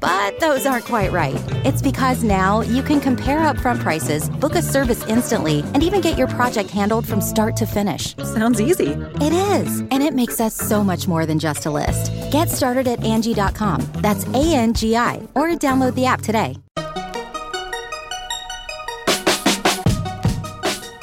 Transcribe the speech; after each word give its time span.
But 0.00 0.38
those 0.38 0.64
aren't 0.64 0.84
quite 0.84 1.10
right. 1.10 1.34
It's 1.66 1.82
because 1.82 2.22
now 2.22 2.60
you 2.60 2.84
can 2.84 3.00
compare 3.00 3.38
upfront 3.38 3.80
prices, 3.80 4.28
book 4.28 4.54
a 4.54 4.62
service 4.62 5.04
instantly, 5.06 5.60
and 5.74 5.82
even 5.82 6.00
get 6.00 6.16
your 6.16 6.28
project 6.28 6.70
handled 6.70 7.04
from 7.04 7.20
start 7.20 7.56
to 7.56 7.66
finish. 7.66 8.16
Sounds 8.18 8.60
easy. 8.60 8.92
It 9.20 9.32
is, 9.32 9.80
and 9.80 10.00
it 10.02 10.14
makes 10.14 10.40
us 10.40 10.54
so 10.54 10.84
much 10.84 11.08
more 11.08 11.26
than 11.26 11.40
just 11.40 11.66
a 11.66 11.70
list. 11.70 12.12
Get 12.30 12.48
started 12.48 12.86
at 12.86 13.02
Angie.com. 13.02 13.86
That's 13.94 14.24
A 14.28 14.54
N 14.54 14.72
G 14.72 14.96
I, 14.96 15.16
or 15.34 15.48
download 15.48 15.94
the 15.96 16.06
app 16.06 16.20
today. 16.20 16.56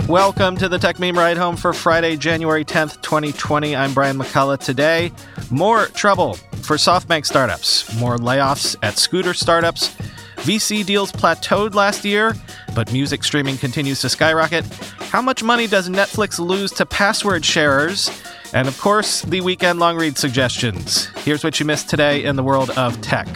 Welcome 0.07 0.55
to 0.57 0.69
the 0.69 0.77
Techmeme 0.77 1.17
Ride 1.17 1.35
Home 1.35 1.57
for 1.57 1.73
Friday, 1.73 2.15
January 2.15 2.63
10th, 2.63 3.01
2020. 3.01 3.75
I'm 3.75 3.93
Brian 3.93 4.19
McCullough. 4.19 4.59
Today, 4.59 5.11
more 5.49 5.87
trouble 5.87 6.37
for 6.65 6.75
SoftBank 6.77 7.25
startups, 7.25 7.93
more 7.95 8.17
layoffs 8.17 8.75
at 8.81 8.97
scooter 8.97 9.33
startups. 9.33 9.89
VC 10.37 10.85
deals 10.85 11.11
plateaued 11.11 11.75
last 11.75 12.03
year, 12.03 12.33
but 12.73 12.91
music 12.91 13.23
streaming 13.23 13.57
continues 13.57 14.01
to 14.01 14.09
skyrocket. 14.09 14.65
How 15.09 15.21
much 15.21 15.43
money 15.43 15.67
does 15.67 15.89
Netflix 15.89 16.39
lose 16.39 16.71
to 16.73 16.85
password 16.85 17.45
sharers? 17.45 18.09
And 18.53 18.67
of 18.67 18.79
course, 18.79 19.21
the 19.21 19.41
weekend 19.41 19.79
long 19.79 19.97
read 19.97 20.17
suggestions. 20.17 21.05
Here's 21.23 21.43
what 21.43 21.59
you 21.59 21.65
missed 21.65 21.89
today 21.89 22.23
in 22.23 22.35
the 22.35 22.43
world 22.43 22.69
of 22.71 22.99
tech. 23.01 23.27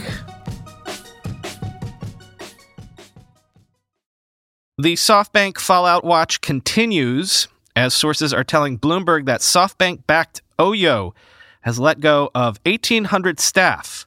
The 4.78 4.94
SoftBank 4.94 5.59
Fallout 5.59 6.06
Watch 6.06 6.42
continues 6.42 7.48
as 7.75 7.94
sources 7.94 8.34
are 8.34 8.44
telling 8.44 8.80
Bloomberg 8.80 9.25
that 9.25 9.42
SoftBank 9.42 10.08
backed 10.08 10.42
Oyo 10.58 11.14
has 11.62 11.80
let 11.80 12.00
go 12.00 12.30
of 12.34 12.60
1,800 12.66 13.40
staff, 13.40 14.06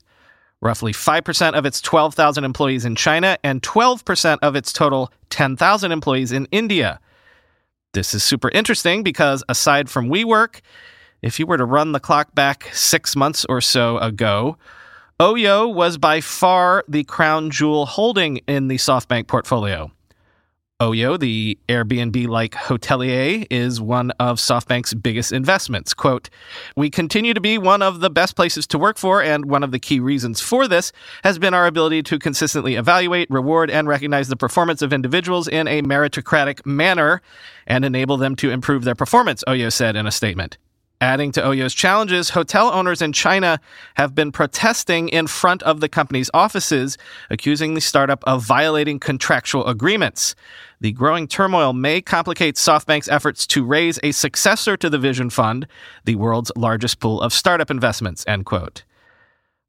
roughly 0.60 0.92
5% 0.92 1.52
of 1.52 1.66
its 1.66 1.80
12,000 1.80 2.44
employees 2.44 2.84
in 2.84 2.94
China 2.94 3.38
and 3.42 3.62
12% 3.62 4.38
of 4.42 4.56
its 4.56 4.72
total 4.72 5.12
10,000 5.30 5.92
employees 5.92 6.32
in 6.32 6.46
India. 6.50 7.00
This 7.92 8.14
is 8.14 8.24
super 8.24 8.48
interesting 8.50 9.02
because 9.02 9.44
aside 9.48 9.90
from 9.90 10.08
WeWork, 10.08 10.60
if 11.20 11.38
you 11.38 11.46
were 11.46 11.58
to 11.58 11.64
run 11.64 11.92
the 11.92 12.00
clock 12.00 12.34
back 12.34 12.70
six 12.72 13.14
months 13.14 13.44
or 13.48 13.60
so 13.60 13.98
ago, 13.98 14.56
Oyo 15.20 15.72
was 15.72 15.98
by 15.98 16.20
far 16.20 16.84
the 16.88 17.04
crown 17.04 17.50
jewel 17.50 17.86
holding 17.86 18.38
in 18.48 18.68
the 18.68 18.76
SoftBank 18.76 19.28
portfolio. 19.28 19.92
Oyo, 20.82 21.16
the 21.16 21.56
Airbnb 21.68 22.26
like 22.26 22.54
hotelier, 22.54 23.46
is 23.50 23.80
one 23.80 24.10
of 24.18 24.38
SoftBank's 24.38 24.94
biggest 24.94 25.30
investments. 25.30 25.94
Quote, 25.94 26.28
We 26.76 26.90
continue 26.90 27.34
to 27.34 27.40
be 27.40 27.56
one 27.56 27.82
of 27.82 28.00
the 28.00 28.10
best 28.10 28.34
places 28.34 28.66
to 28.66 28.80
work 28.80 28.98
for, 28.98 29.22
and 29.22 29.44
one 29.44 29.62
of 29.62 29.70
the 29.70 29.78
key 29.78 30.00
reasons 30.00 30.40
for 30.40 30.66
this 30.66 30.90
has 31.22 31.38
been 31.38 31.54
our 31.54 31.68
ability 31.68 32.02
to 32.02 32.18
consistently 32.18 32.74
evaluate, 32.74 33.30
reward, 33.30 33.70
and 33.70 33.86
recognize 33.86 34.26
the 34.26 34.34
performance 34.34 34.82
of 34.82 34.92
individuals 34.92 35.46
in 35.46 35.68
a 35.68 35.82
meritocratic 35.82 36.66
manner 36.66 37.22
and 37.64 37.84
enable 37.84 38.16
them 38.16 38.34
to 38.34 38.50
improve 38.50 38.82
their 38.82 38.96
performance, 38.96 39.44
Oyo 39.46 39.72
said 39.72 39.94
in 39.94 40.08
a 40.08 40.10
statement. 40.10 40.58
Adding 41.02 41.32
to 41.32 41.42
Oyo's 41.42 41.74
challenges, 41.74 42.30
hotel 42.30 42.70
owners 42.72 43.02
in 43.02 43.12
China 43.12 43.58
have 43.96 44.14
been 44.14 44.30
protesting 44.30 45.08
in 45.08 45.26
front 45.26 45.60
of 45.64 45.80
the 45.80 45.88
company's 45.88 46.30
offices, 46.32 46.96
accusing 47.28 47.74
the 47.74 47.80
startup 47.80 48.22
of 48.22 48.44
violating 48.44 49.00
contractual 49.00 49.66
agreements. 49.66 50.36
The 50.80 50.92
growing 50.92 51.26
turmoil 51.26 51.72
may 51.72 52.02
complicate 52.02 52.54
SoftBank's 52.54 53.08
efforts 53.08 53.48
to 53.48 53.64
raise 53.64 53.98
a 54.04 54.12
successor 54.12 54.76
to 54.76 54.88
the 54.88 54.96
Vision 54.96 55.28
Fund, 55.28 55.66
the 56.04 56.14
world's 56.14 56.52
largest 56.54 57.00
pool 57.00 57.20
of 57.20 57.32
startup 57.32 57.68
investments, 57.68 58.24
end 58.28 58.46
quote. 58.46 58.84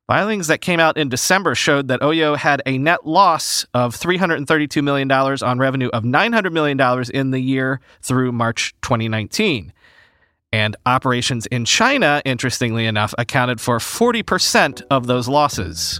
Filings 0.05 0.45
that 0.45 0.61
came 0.61 0.79
out 0.79 0.97
in 0.97 1.09
December 1.09 1.55
showed 1.55 1.87
that 1.87 2.01
Oyo 2.01 2.37
had 2.37 2.61
a 2.67 2.77
net 2.77 3.07
loss 3.07 3.65
of 3.73 3.97
$332 3.97 4.83
million 4.83 5.11
on 5.11 5.57
revenue 5.57 5.89
of 5.93 6.03
$900 6.03 6.51
million 6.51 6.79
in 7.11 7.31
the 7.31 7.39
year 7.39 7.79
through 8.03 8.31
March 8.31 8.75
2019. 8.83 9.73
And 10.53 10.75
operations 10.85 11.47
in 11.47 11.65
China, 11.65 12.21
interestingly 12.25 12.85
enough, 12.85 13.15
accounted 13.17 13.59
for 13.59 13.79
40% 13.79 14.83
of 14.91 15.07
those 15.07 15.27
losses. 15.27 15.99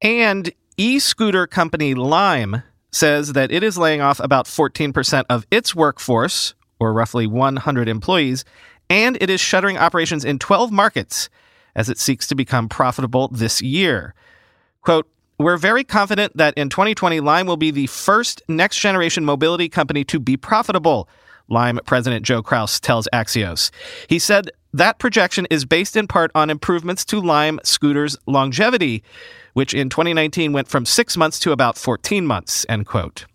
And 0.00 0.50
e 0.78 0.98
scooter 0.98 1.46
company 1.46 1.92
Lime 1.92 2.62
says 2.90 3.34
that 3.34 3.52
it 3.52 3.62
is 3.62 3.76
laying 3.76 4.00
off 4.00 4.18
about 4.18 4.46
14% 4.46 5.24
of 5.28 5.46
its 5.50 5.74
workforce, 5.74 6.54
or 6.80 6.94
roughly 6.94 7.26
100 7.26 7.86
employees, 7.86 8.46
and 8.88 9.18
it 9.20 9.28
is 9.28 9.42
shuttering 9.42 9.76
operations 9.76 10.24
in 10.24 10.38
12 10.38 10.72
markets 10.72 11.28
as 11.76 11.90
it 11.90 11.98
seeks 11.98 12.26
to 12.28 12.34
become 12.34 12.66
profitable 12.66 13.28
this 13.28 13.60
year. 13.60 14.14
Quote, 14.80 15.06
we're 15.44 15.56
very 15.56 15.84
confident 15.84 16.36
that 16.36 16.54
in 16.54 16.68
2020, 16.68 17.20
Lime 17.20 17.46
will 17.46 17.56
be 17.56 17.70
the 17.70 17.86
first 17.86 18.42
next 18.48 18.78
generation 18.78 19.24
mobility 19.24 19.68
company 19.68 20.04
to 20.04 20.18
be 20.18 20.36
profitable, 20.36 21.08
Lime 21.48 21.80
President 21.84 22.24
Joe 22.24 22.42
Kraus 22.42 22.80
tells 22.80 23.08
Axios. 23.12 23.70
He 24.08 24.18
said 24.18 24.50
that 24.72 24.98
projection 24.98 25.46
is 25.50 25.64
based 25.64 25.96
in 25.96 26.06
part 26.06 26.30
on 26.34 26.50
improvements 26.50 27.04
to 27.06 27.20
Lime 27.20 27.60
scooters' 27.62 28.16
longevity, 28.26 29.02
which 29.52 29.74
in 29.74 29.88
2019 29.88 30.52
went 30.52 30.68
from 30.68 30.86
six 30.86 31.16
months 31.16 31.38
to 31.40 31.52
about 31.52 31.76
14 31.76 32.26
months, 32.26 32.64
end 32.68 32.86
quote. 32.86 33.26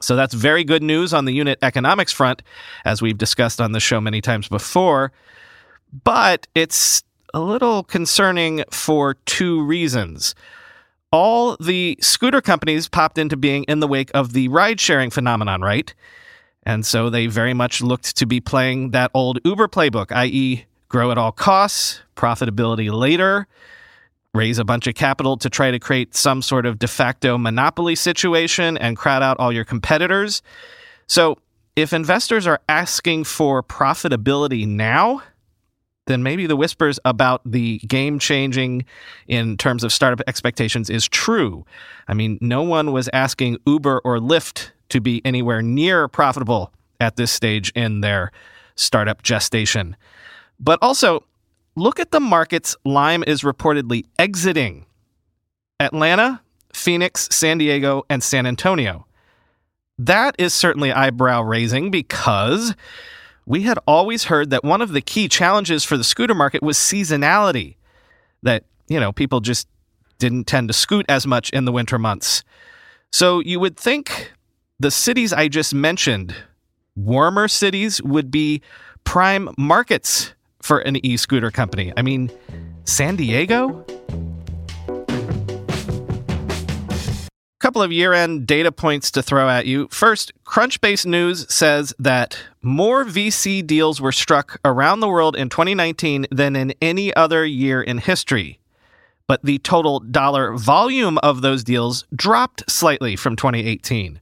So 0.00 0.16
that's 0.16 0.34
very 0.34 0.64
good 0.64 0.82
news 0.82 1.12
on 1.12 1.26
the 1.26 1.32
unit 1.32 1.58
economics 1.62 2.12
front, 2.12 2.42
as 2.84 3.02
we've 3.02 3.18
discussed 3.18 3.60
on 3.60 3.72
the 3.72 3.80
show 3.80 4.00
many 4.00 4.20
times 4.20 4.48
before. 4.48 5.12
But 6.04 6.46
it's 6.54 7.02
a 7.34 7.40
little 7.40 7.84
concerning 7.84 8.64
for 8.70 9.14
two 9.26 9.62
reasons 9.62 10.34
all 11.12 11.56
the 11.58 11.98
scooter 12.00 12.40
companies 12.40 12.88
popped 12.88 13.18
into 13.18 13.36
being 13.36 13.64
in 13.64 13.80
the 13.80 13.88
wake 13.88 14.10
of 14.14 14.32
the 14.32 14.48
ride 14.48 14.80
sharing 14.80 15.10
phenomenon, 15.10 15.60
right? 15.60 15.92
And 16.64 16.84
so 16.84 17.10
they 17.10 17.26
very 17.26 17.54
much 17.54 17.82
looked 17.82 18.16
to 18.16 18.26
be 18.26 18.40
playing 18.40 18.90
that 18.90 19.10
old 19.14 19.38
Uber 19.44 19.68
playbook, 19.68 20.12
i.e., 20.12 20.66
grow 20.88 21.10
at 21.10 21.18
all 21.18 21.32
costs, 21.32 22.00
profitability 22.16 22.92
later, 22.92 23.46
raise 24.34 24.58
a 24.58 24.64
bunch 24.64 24.86
of 24.86 24.94
capital 24.94 25.36
to 25.38 25.48
try 25.48 25.70
to 25.70 25.78
create 25.78 26.14
some 26.14 26.42
sort 26.42 26.66
of 26.66 26.78
de 26.78 26.86
facto 26.86 27.38
monopoly 27.38 27.94
situation 27.94 28.76
and 28.76 28.96
crowd 28.96 29.22
out 29.22 29.38
all 29.38 29.52
your 29.52 29.64
competitors. 29.64 30.42
So 31.06 31.38
if 31.76 31.92
investors 31.92 32.46
are 32.46 32.60
asking 32.68 33.24
for 33.24 33.62
profitability 33.62 34.66
now, 34.66 35.22
then 36.10 36.22
maybe 36.22 36.46
the 36.46 36.56
whispers 36.56 36.98
about 37.04 37.40
the 37.44 37.78
game 37.78 38.18
changing 38.18 38.84
in 39.28 39.56
terms 39.56 39.84
of 39.84 39.92
startup 39.92 40.20
expectations 40.26 40.90
is 40.90 41.08
true. 41.08 41.64
I 42.08 42.14
mean, 42.14 42.38
no 42.40 42.62
one 42.62 42.92
was 42.92 43.08
asking 43.12 43.58
Uber 43.66 44.00
or 44.04 44.18
Lyft 44.18 44.70
to 44.90 45.00
be 45.00 45.22
anywhere 45.24 45.62
near 45.62 46.08
profitable 46.08 46.72
at 47.00 47.16
this 47.16 47.30
stage 47.30 47.70
in 47.74 48.00
their 48.00 48.32
startup 48.74 49.22
gestation. 49.22 49.96
But 50.58 50.78
also, 50.82 51.24
look 51.76 52.00
at 52.00 52.10
the 52.10 52.20
markets 52.20 52.76
Lime 52.84 53.24
is 53.26 53.42
reportedly 53.42 54.04
exiting 54.18 54.86
Atlanta, 55.78 56.40
Phoenix, 56.72 57.28
San 57.30 57.58
Diego, 57.58 58.04
and 58.10 58.22
San 58.22 58.46
Antonio. 58.46 59.06
That 59.98 60.34
is 60.38 60.54
certainly 60.54 60.92
eyebrow 60.92 61.42
raising 61.42 61.90
because 61.90 62.74
we 63.50 63.62
had 63.62 63.80
always 63.84 64.24
heard 64.24 64.50
that 64.50 64.62
one 64.62 64.80
of 64.80 64.92
the 64.92 65.00
key 65.00 65.28
challenges 65.28 65.82
for 65.82 65.96
the 65.96 66.04
scooter 66.04 66.36
market 66.36 66.62
was 66.62 66.78
seasonality. 66.78 67.74
That, 68.44 68.62
you 68.86 69.00
know, 69.00 69.10
people 69.10 69.40
just 69.40 69.66
didn't 70.20 70.44
tend 70.44 70.68
to 70.68 70.72
scoot 70.72 71.04
as 71.08 71.26
much 71.26 71.50
in 71.50 71.64
the 71.64 71.72
winter 71.72 71.98
months. 71.98 72.44
So 73.10 73.40
you 73.40 73.58
would 73.58 73.76
think 73.76 74.32
the 74.78 74.92
cities 74.92 75.32
I 75.32 75.48
just 75.48 75.74
mentioned, 75.74 76.32
warmer 76.94 77.48
cities, 77.48 78.00
would 78.04 78.30
be 78.30 78.62
prime 79.02 79.48
markets 79.58 80.32
for 80.62 80.78
an 80.78 81.04
e 81.04 81.16
scooter 81.16 81.50
company. 81.50 81.92
I 81.96 82.02
mean, 82.02 82.30
San 82.84 83.16
Diego? 83.16 83.84
Couple 87.70 87.82
of 87.82 87.92
year 87.92 88.12
end 88.12 88.48
data 88.48 88.72
points 88.72 89.12
to 89.12 89.22
throw 89.22 89.48
at 89.48 89.64
you. 89.64 89.86
First, 89.92 90.32
Crunchbase 90.44 91.06
News 91.06 91.46
says 91.54 91.94
that 92.00 92.36
more 92.62 93.04
VC 93.04 93.64
deals 93.64 94.00
were 94.00 94.10
struck 94.10 94.58
around 94.64 94.98
the 94.98 95.08
world 95.08 95.36
in 95.36 95.48
2019 95.48 96.26
than 96.32 96.56
in 96.56 96.74
any 96.82 97.14
other 97.14 97.46
year 97.46 97.80
in 97.80 97.98
history. 97.98 98.58
But 99.28 99.44
the 99.44 99.58
total 99.58 100.00
dollar 100.00 100.52
volume 100.54 101.16
of 101.18 101.42
those 101.42 101.62
deals 101.62 102.06
dropped 102.12 102.68
slightly 102.68 103.14
from 103.14 103.36
2018. 103.36 104.20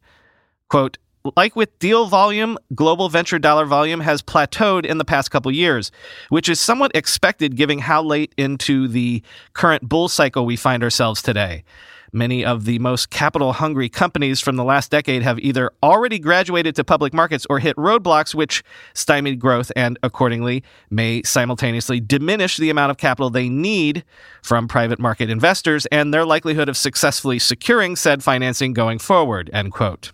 Quote, 0.68 0.98
like 1.34 1.56
with 1.56 1.78
deal 1.78 2.04
volume, 2.04 2.58
global 2.74 3.08
venture 3.08 3.38
dollar 3.38 3.64
volume 3.64 4.00
has 4.00 4.20
plateaued 4.20 4.84
in 4.84 4.98
the 4.98 5.06
past 5.06 5.30
couple 5.30 5.50
years, 5.50 5.90
which 6.28 6.50
is 6.50 6.60
somewhat 6.60 6.92
expected 6.94 7.56
given 7.56 7.78
how 7.78 8.02
late 8.02 8.34
into 8.36 8.88
the 8.88 9.22
current 9.54 9.88
bull 9.88 10.08
cycle 10.08 10.44
we 10.44 10.54
find 10.54 10.82
ourselves 10.82 11.22
today. 11.22 11.64
Many 12.12 12.44
of 12.44 12.64
the 12.64 12.78
most 12.78 13.10
capital 13.10 13.52
hungry 13.52 13.88
companies 13.88 14.40
from 14.40 14.56
the 14.56 14.64
last 14.64 14.90
decade 14.90 15.22
have 15.22 15.38
either 15.38 15.70
already 15.82 16.18
graduated 16.18 16.74
to 16.76 16.84
public 16.84 17.12
markets 17.12 17.46
or 17.50 17.58
hit 17.58 17.76
roadblocks 17.76 18.34
which 18.34 18.62
stymied 18.94 19.38
growth 19.38 19.70
and 19.76 19.98
accordingly 20.02 20.62
may 20.90 21.22
simultaneously 21.22 22.00
diminish 22.00 22.56
the 22.56 22.70
amount 22.70 22.90
of 22.90 22.96
capital 22.96 23.30
they 23.30 23.48
need 23.48 24.04
from 24.42 24.68
private 24.68 24.98
market 24.98 25.28
investors 25.28 25.86
and 25.86 26.12
their 26.12 26.24
likelihood 26.24 26.68
of 26.68 26.76
successfully 26.76 27.38
securing 27.38 27.96
said 27.96 28.22
financing 28.22 28.72
going 28.72 28.98
forward, 28.98 29.50
end 29.52 29.72
quote. 29.72 30.12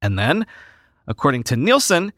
And 0.00 0.18
then, 0.18 0.46
according 1.06 1.42
to 1.44 1.56
Nielsen, 1.56 2.12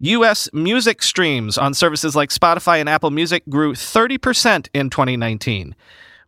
US 0.00 0.48
music 0.52 1.02
streams 1.02 1.56
on 1.56 1.72
services 1.72 2.14
like 2.14 2.30
Spotify 2.30 2.78
and 2.78 2.88
Apple 2.88 3.10
Music 3.10 3.42
grew 3.48 3.72
30% 3.72 4.68
in 4.74 4.90
2019, 4.90 5.74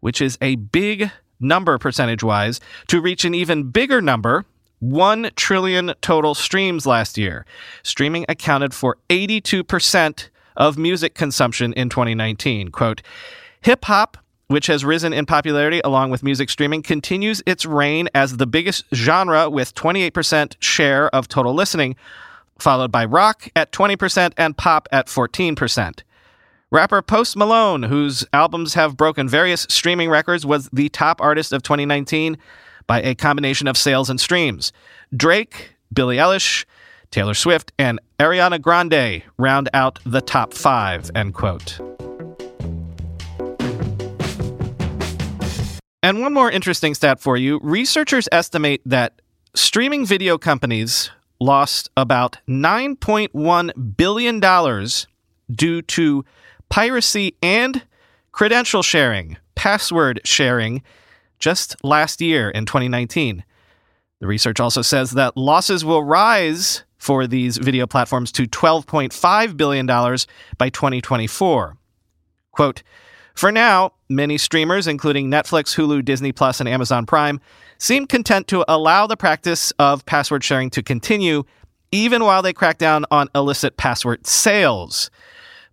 which 0.01 0.21
is 0.21 0.39
a 0.41 0.57
big 0.57 1.11
number 1.41 1.79
percentage 1.79 2.23
wise 2.23 2.61
to 2.89 3.01
reach 3.01 3.25
an 3.25 3.35
even 3.35 3.71
bigger 3.71 4.01
number 4.01 4.45
1 4.81 5.31
trillion 5.37 5.95
total 6.01 6.35
streams 6.35 6.87
last 6.87 7.17
year. 7.17 7.47
Streaming 7.83 8.27
accounted 8.29 8.75
for 8.75 8.99
82% 9.09 10.29
of 10.57 10.79
music 10.79 11.15
consumption 11.15 11.73
in 11.73 11.89
2019. 11.89 12.71
Quote, 12.71 13.03
hip 13.61 13.85
hop, 13.85 14.17
which 14.49 14.67
has 14.67 14.85
risen 14.85 15.13
in 15.13 15.27
popularity 15.27 15.81
along 15.83 16.11
with 16.11 16.23
music 16.23 16.51
streaming, 16.51 16.83
continues 16.83 17.43
its 17.47 17.67
reign 17.67 18.09
as 18.15 18.37
the 18.37 18.47
biggest 18.47 18.85
genre 18.95 19.51
with 19.51 19.75
28% 19.75 20.55
share 20.61 21.09
of 21.15 21.27
total 21.27 21.55
listening, 21.55 21.97
followed 22.59 22.93
by 22.93 23.05
rock 23.05 23.49
at 23.57 23.73
20% 23.73 24.33
and 24.37 24.57
pop 24.57 24.89
at 24.93 25.07
14%. 25.07 26.03
Rapper 26.73 27.01
Post 27.01 27.37
Malone, 27.37 27.85
whose 27.85 28.27
albums 28.33 28.75
have 28.75 28.97
broken 28.97 29.29
various 29.29 29.69
streaming 29.71 30.11
records, 30.11 30.45
was 30.45 30.69
the 30.73 30.89
top 30.89 31.21
artist 31.21 31.53
of 31.53 31.63
2019 31.63 32.37
by 32.89 33.01
a 33.03 33.15
combination 33.15 33.69
of 33.69 33.77
sales 33.77 34.11
and 34.11 34.21
streams. 34.21 34.73
Drake, 35.17 35.77
Billie 35.93 36.17
Eilish, 36.17 36.65
Taylor 37.13 37.35
Swift, 37.35 37.71
and 37.79 38.01
Ariana 38.19 38.61
Grande 38.61 39.23
round 39.39 39.69
out 39.75 40.01
the 40.05 40.21
top 40.21 40.53
five, 40.53 41.09
end 41.15 41.35
quote. 41.35 41.79
And 46.03 46.21
one 46.21 46.35
more 46.35 46.51
interesting 46.51 46.95
stat 46.95 47.21
for 47.21 47.37
you 47.37 47.61
researchers 47.63 48.29
estimate 48.33 48.83
that 48.85 49.23
streaming 49.55 50.05
video 50.05 50.37
companies 50.37 51.13
lost 51.39 51.91
about 51.97 52.39
$9.1 52.49 53.97
billion 53.97 54.41
due 55.55 55.83
to 55.83 56.25
piracy 56.69 57.37
and 57.43 57.83
credential 58.33 58.83
sharing, 58.83 59.37
password 59.55 60.21
sharing, 60.25 60.83
just 61.39 61.77
last 61.85 62.21
year 62.21 62.51
in 62.51 62.67
2019. 62.67 63.45
The 64.21 64.27
research 64.27 64.61
also 64.61 64.83
says 64.83 65.13
that 65.13 65.37
losses 65.37 65.85
will 65.85 66.03
rise 66.03 66.85
for 66.99 67.27
these 67.27 67.59
video 67.59 67.87
platforms 67.87 68.33
to 68.33 68.45
$12.5 68.47 69.57
billion 69.57 69.87
by 69.87 70.71
2024. 70.71 71.77
Quote, 72.53 72.83
for 73.35 73.53
now, 73.53 73.93
many 74.09 74.39
streamers, 74.39 74.87
including 74.87 75.31
Netflix, 75.31 75.77
Hulu, 75.77 76.03
Disney 76.05 76.33
Plus, 76.33 76.59
and 76.59 76.69
Amazon 76.69 77.05
Prime, 77.05 77.39
seem 77.77 78.07
content 78.07 78.49
to 78.49 78.65
allow 78.67 79.07
the 79.07 79.17
practice 79.17 79.73
of 79.79 80.07
password 80.07 80.43
sharing 80.43 80.71
to 80.71 80.83
continue, 80.83 81.45
even 81.93 82.25
while 82.25 82.41
they 82.41 82.55
crack 82.55 82.79
down 82.79 83.05
on 83.11 83.29
illicit 83.35 83.77
password 83.77 84.27
sales. 84.27 85.11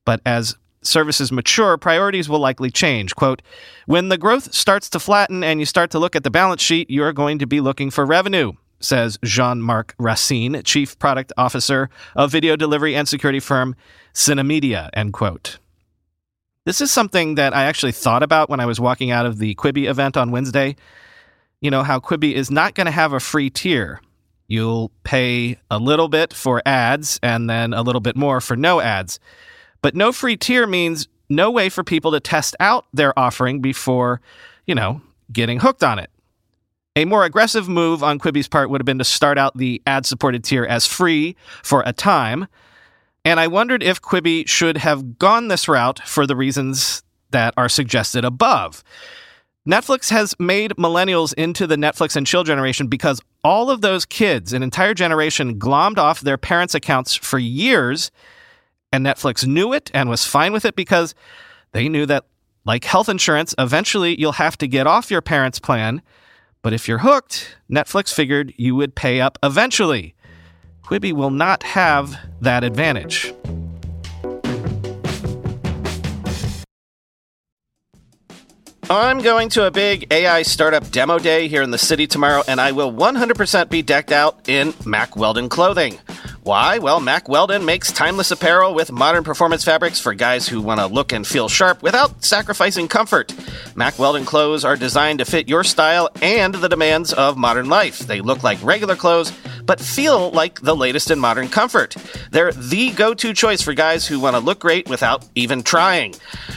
But 0.04 0.20
as 0.26 0.58
services 0.86 1.32
mature, 1.32 1.78
priorities 1.78 2.30
will 2.30 2.40
likely 2.40 2.70
change. 2.70 3.16
Quote, 3.16 3.42
when 3.86 4.10
the 4.10 4.18
growth 4.18 4.54
starts 4.54 4.90
to 4.92 5.00
flatten 5.00 5.44
and 5.44 5.60
you 5.60 5.66
start 5.66 5.92
to 5.92 6.00
look 6.00 6.16
at 6.16 6.24
the 6.24 6.32
balance 6.32 6.62
sheet, 6.62 6.90
you 6.90 7.04
are 7.04 7.14
going 7.14 7.40
to 7.40 7.46
be 7.46 7.62
looking 7.62 7.90
for 7.90 8.06
revenue, 8.06 8.54
says 8.80 9.18
Jean 9.24 9.62
Marc 9.62 9.96
Racine, 9.98 10.62
Chief 10.64 10.98
Product 11.00 11.32
Officer 11.38 11.90
of 12.16 12.32
video 12.32 12.56
delivery 12.56 12.96
and 12.96 13.08
security 13.08 13.40
firm 13.40 13.76
Synamedia, 14.14 14.90
end 14.94 15.14
quote. 15.14 15.60
This 16.66 16.80
is 16.80 16.92
something 16.92 17.36
that 17.36 17.54
I 17.54 17.66
actually 17.66 17.92
thought 17.92 18.24
about 18.24 18.50
when 18.50 18.62
I 18.62 18.66
was 18.66 18.80
walking 18.80 19.12
out 19.12 19.26
of 19.26 19.38
the 19.38 19.54
Quibi 19.56 19.90
event 19.90 20.16
on 20.16 20.32
Wednesday. 20.32 20.78
You 21.60 21.72
know, 21.72 21.84
how 21.84 22.00
Quibi 22.00 22.34
is 22.34 22.50
not 22.50 22.74
going 22.74 22.86
to 22.86 22.92
have 22.92 23.12
a 23.12 23.20
free 23.20 23.50
tier. 23.50 24.02
You'll 24.48 24.92
pay 25.04 25.58
a 25.70 25.78
little 25.78 26.08
bit 26.08 26.34
for 26.34 26.62
ads 26.66 27.20
and 27.24 27.50
then 27.50 27.74
a 27.74 27.82
little 27.82 28.02
bit 28.02 28.16
more 28.16 28.40
for 28.40 28.56
no 28.56 28.80
ads. 28.80 29.20
But 29.84 29.96
no 29.96 30.12
free 30.12 30.38
tier 30.38 30.66
means 30.66 31.08
no 31.30 31.52
way 31.52 31.70
for 31.70 31.84
people 31.84 32.12
to 32.14 32.20
test 32.20 32.56
out 32.60 32.86
their 32.94 33.18
offering 33.20 33.62
before, 33.62 34.22
you 34.66 34.74
know, 34.74 35.02
getting 35.32 35.60
hooked 35.60 35.84
on 35.84 36.00
it. 36.00 36.10
A 36.96 37.06
more 37.06 37.26
aggressive 37.26 37.68
move 37.68 38.02
on 38.02 38.18
Quibi's 38.18 38.48
part 38.48 38.70
would 38.70 38.80
have 38.80 38.86
been 38.86 38.98
to 39.00 39.04
start 39.04 39.38
out 39.38 39.58
the 39.58 39.82
ad 39.86 40.06
supported 40.06 40.44
tier 40.44 40.64
as 40.64 40.88
free 40.88 41.36
for 41.64 41.84
a 41.86 41.92
time. 41.92 42.48
And 43.26 43.40
I 43.40 43.48
wondered 43.48 43.84
if 43.84 44.02
Quibi 44.02 44.48
should 44.48 44.78
have 44.78 45.20
gone 45.20 45.50
this 45.50 45.68
route 45.68 46.00
for 46.08 46.26
the 46.26 46.36
reasons 46.36 47.04
that 47.32 47.54
are 47.58 47.70
suggested 47.70 48.24
above. 48.24 48.84
Netflix 49.68 50.10
has 50.12 50.34
made 50.40 50.72
millennials 50.72 51.34
into 51.34 51.68
the 51.68 51.78
Netflix 51.78 52.16
and 52.16 52.28
chill 52.28 52.44
generation 52.44 52.88
because 52.88 53.22
all 53.44 53.70
of 53.70 53.82
those 53.82 54.06
kids, 54.06 54.54
an 54.54 54.64
entire 54.64 54.94
generation, 54.94 55.60
glommed 55.60 55.98
off 55.98 56.22
their 56.22 56.38
parents' 56.38 56.76
accounts 56.76 57.16
for 57.16 57.40
years 57.40 58.12
and 58.94 59.04
Netflix 59.04 59.46
knew 59.46 59.74
it 59.74 59.90
and 59.94 60.08
was 60.08 60.24
fine 60.24 60.54
with 60.54 60.66
it 60.66 60.76
because 60.76 61.16
they 61.72 61.90
knew 61.90 62.06
that, 62.06 62.26
like 62.64 62.86
health 62.86 63.10
insurance, 63.10 63.56
eventually 63.58 64.18
you'll 64.18 64.34
have 64.34 64.56
to 64.60 64.68
get 64.68 64.86
off 64.86 65.10
your 65.10 65.22
parents' 65.22 65.60
plan. 65.60 66.04
But 66.62 66.74
if 66.74 66.88
you're 66.88 67.00
hooked, 67.00 67.58
Netflix 67.70 68.14
figured 68.14 68.54
you 68.56 68.76
would 68.76 68.96
pay 68.96 69.20
up 69.20 69.40
eventually. 69.42 70.14
Quibi 70.86 71.12
will 71.12 71.32
not 71.32 71.64
have 71.64 72.16
that 72.40 72.64
advantage. 72.64 73.34
I'm 78.90 79.22
going 79.22 79.50
to 79.50 79.66
a 79.66 79.72
big 79.72 80.14
AI 80.14 80.44
startup 80.44 80.92
demo 80.92 81.18
day 81.18 81.48
here 81.48 81.64
in 81.64 81.72
the 81.72 81.78
city 81.80 82.06
tomorrow, 82.06 82.44
and 82.48 82.62
I 82.62 82.74
will 82.74 82.94
100% 82.94 83.70
be 83.70 83.82
decked 83.82 84.12
out 84.12 84.48
in 84.48 84.74
Mack 84.86 85.16
Weldon 85.16 85.50
clothing. 85.50 86.00
Why? 86.44 86.78
Well, 86.78 87.00
Mack 87.00 87.30
Weldon 87.30 87.64
makes 87.64 87.90
timeless 87.90 88.30
apparel 88.30 88.74
with 88.74 88.92
modern 88.92 89.24
performance 89.24 89.64
fabrics 89.64 90.02
for 90.02 90.14
guys 90.14 90.46
who 90.46 90.62
want 90.62 90.82
to 90.82 90.88
look 90.88 91.14
and 91.14 91.26
feel 91.26 91.48
sharp 91.48 91.82
without 91.82 92.22
sacrificing 92.22 92.90
comfort. 92.90 93.34
Mack 93.78 93.98
Weldon 93.98 94.26
clothes 94.26 94.66
are 94.66 94.76
designed 94.76 95.20
to 95.20 95.26
fit 95.26 95.48
your 95.48 95.64
style 95.64 96.10
and 96.22 96.54
the 96.54 96.68
demands 96.68 97.14
of 97.14 97.38
modern 97.38 97.70
life. 97.70 98.00
They 98.00 98.20
look 98.20 98.44
like 98.44 98.62
regular 98.62 98.98
clothes, 98.98 99.32
but 99.66 99.80
feel 99.80 100.32
like 100.32 100.60
the 100.60 100.76
latest 100.76 101.12
in 101.12 101.18
modern 101.18 101.48
comfort. 101.48 101.96
They're 102.32 102.52
the 102.52 102.92
go 102.92 103.14
to 103.14 103.34
choice 103.34 103.62
for 103.62 103.74
guys 103.74 104.06
who 104.06 104.20
want 104.20 104.36
to 104.36 104.42
look 104.42 104.60
great 104.60 104.90
without 104.90 105.26
even 105.36 105.64
trying. 105.64 106.14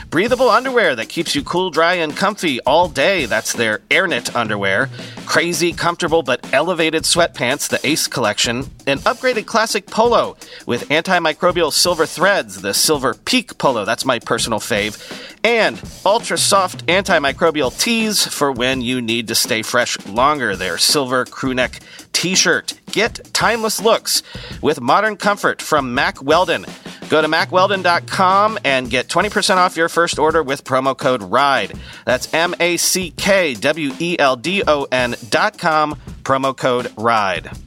Breathable 0.09 0.49
underwear 0.49 0.95
that 0.95 1.09
keeps 1.09 1.35
you 1.35 1.43
cool, 1.43 1.69
dry, 1.69 1.95
and 1.95 2.15
comfy 2.15 2.61
all 2.61 2.87
day. 2.87 3.25
That's 3.25 3.51
their 3.51 3.79
AirKnit 3.89 4.33
underwear. 4.37 4.89
Crazy, 5.25 5.73
comfortable, 5.73 6.23
but 6.23 6.53
elevated 6.53 7.03
sweatpants, 7.03 7.67
the 7.67 7.85
Ace 7.85 8.07
collection. 8.07 8.59
An 8.87 8.99
upgraded 8.99 9.47
classic 9.47 9.85
polo 9.85 10.37
with 10.65 10.87
antimicrobial 10.87 11.73
silver 11.73 12.05
threads, 12.05 12.61
the 12.61 12.73
Silver 12.73 13.15
Peak 13.15 13.57
polo. 13.57 13.83
That's 13.83 14.05
my 14.05 14.17
personal 14.19 14.59
fave. 14.59 14.95
And 15.43 15.81
ultra 16.05 16.37
soft 16.37 16.85
antimicrobial 16.85 17.77
tees 17.77 18.25
for 18.25 18.53
when 18.53 18.79
you 18.79 19.01
need 19.01 19.27
to 19.27 19.35
stay 19.35 19.61
fresh 19.61 19.97
longer. 20.07 20.55
Their 20.55 20.77
silver 20.77 21.25
crewneck 21.25 21.81
t 22.13 22.33
shirt. 22.33 22.79
Get 22.91 23.19
timeless 23.33 23.81
looks 23.81 24.23
with 24.61 24.79
modern 24.79 25.17
comfort 25.17 25.61
from 25.61 25.93
Mack 25.93 26.23
Weldon. 26.23 26.65
Go 27.09 27.21
to 27.21 27.27
mackweldon.com 27.27 28.59
and 28.63 28.89
get 28.89 29.07
20% 29.07 29.57
off 29.57 29.77
your 29.77 29.89
first 29.89 30.19
order 30.19 30.43
with 30.43 30.63
promo 30.63 30.97
code 30.97 31.23
RIDE. 31.23 31.73
That's 32.05 32.33
M 32.33 32.53
A 32.59 32.77
C 32.77 33.11
K 33.11 33.53
W 33.53 33.91
E 33.99 34.17
L 34.19 34.35
D 34.35 34.63
O 34.67 34.87
N.com, 34.91 35.95
promo 36.23 36.55
code 36.55 36.91
RIDE. 36.97 37.66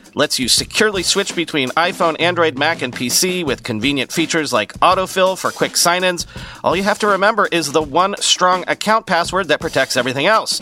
lets 0.13 0.39
you 0.39 0.47
securely 0.47 1.03
switch 1.03 1.35
between 1.35 1.69
iPhone, 1.69 2.19
Android, 2.19 2.57
Mac, 2.57 2.81
and 2.81 2.93
PC 2.93 3.45
with 3.45 3.63
convenient 3.63 4.11
features 4.11 4.51
like 4.51 4.73
autofill 4.79 5.37
for 5.37 5.51
quick 5.51 5.77
sign 5.77 6.03
ins. 6.03 6.27
All 6.63 6.75
you 6.75 6.83
have 6.83 6.99
to 6.99 7.07
remember 7.07 7.47
is 7.51 7.71
the 7.71 7.81
one 7.81 8.15
strong 8.19 8.63
account 8.67 9.05
password 9.05 9.47
that 9.47 9.61
protects 9.61 9.97
everything 9.97 10.25
else 10.25 10.61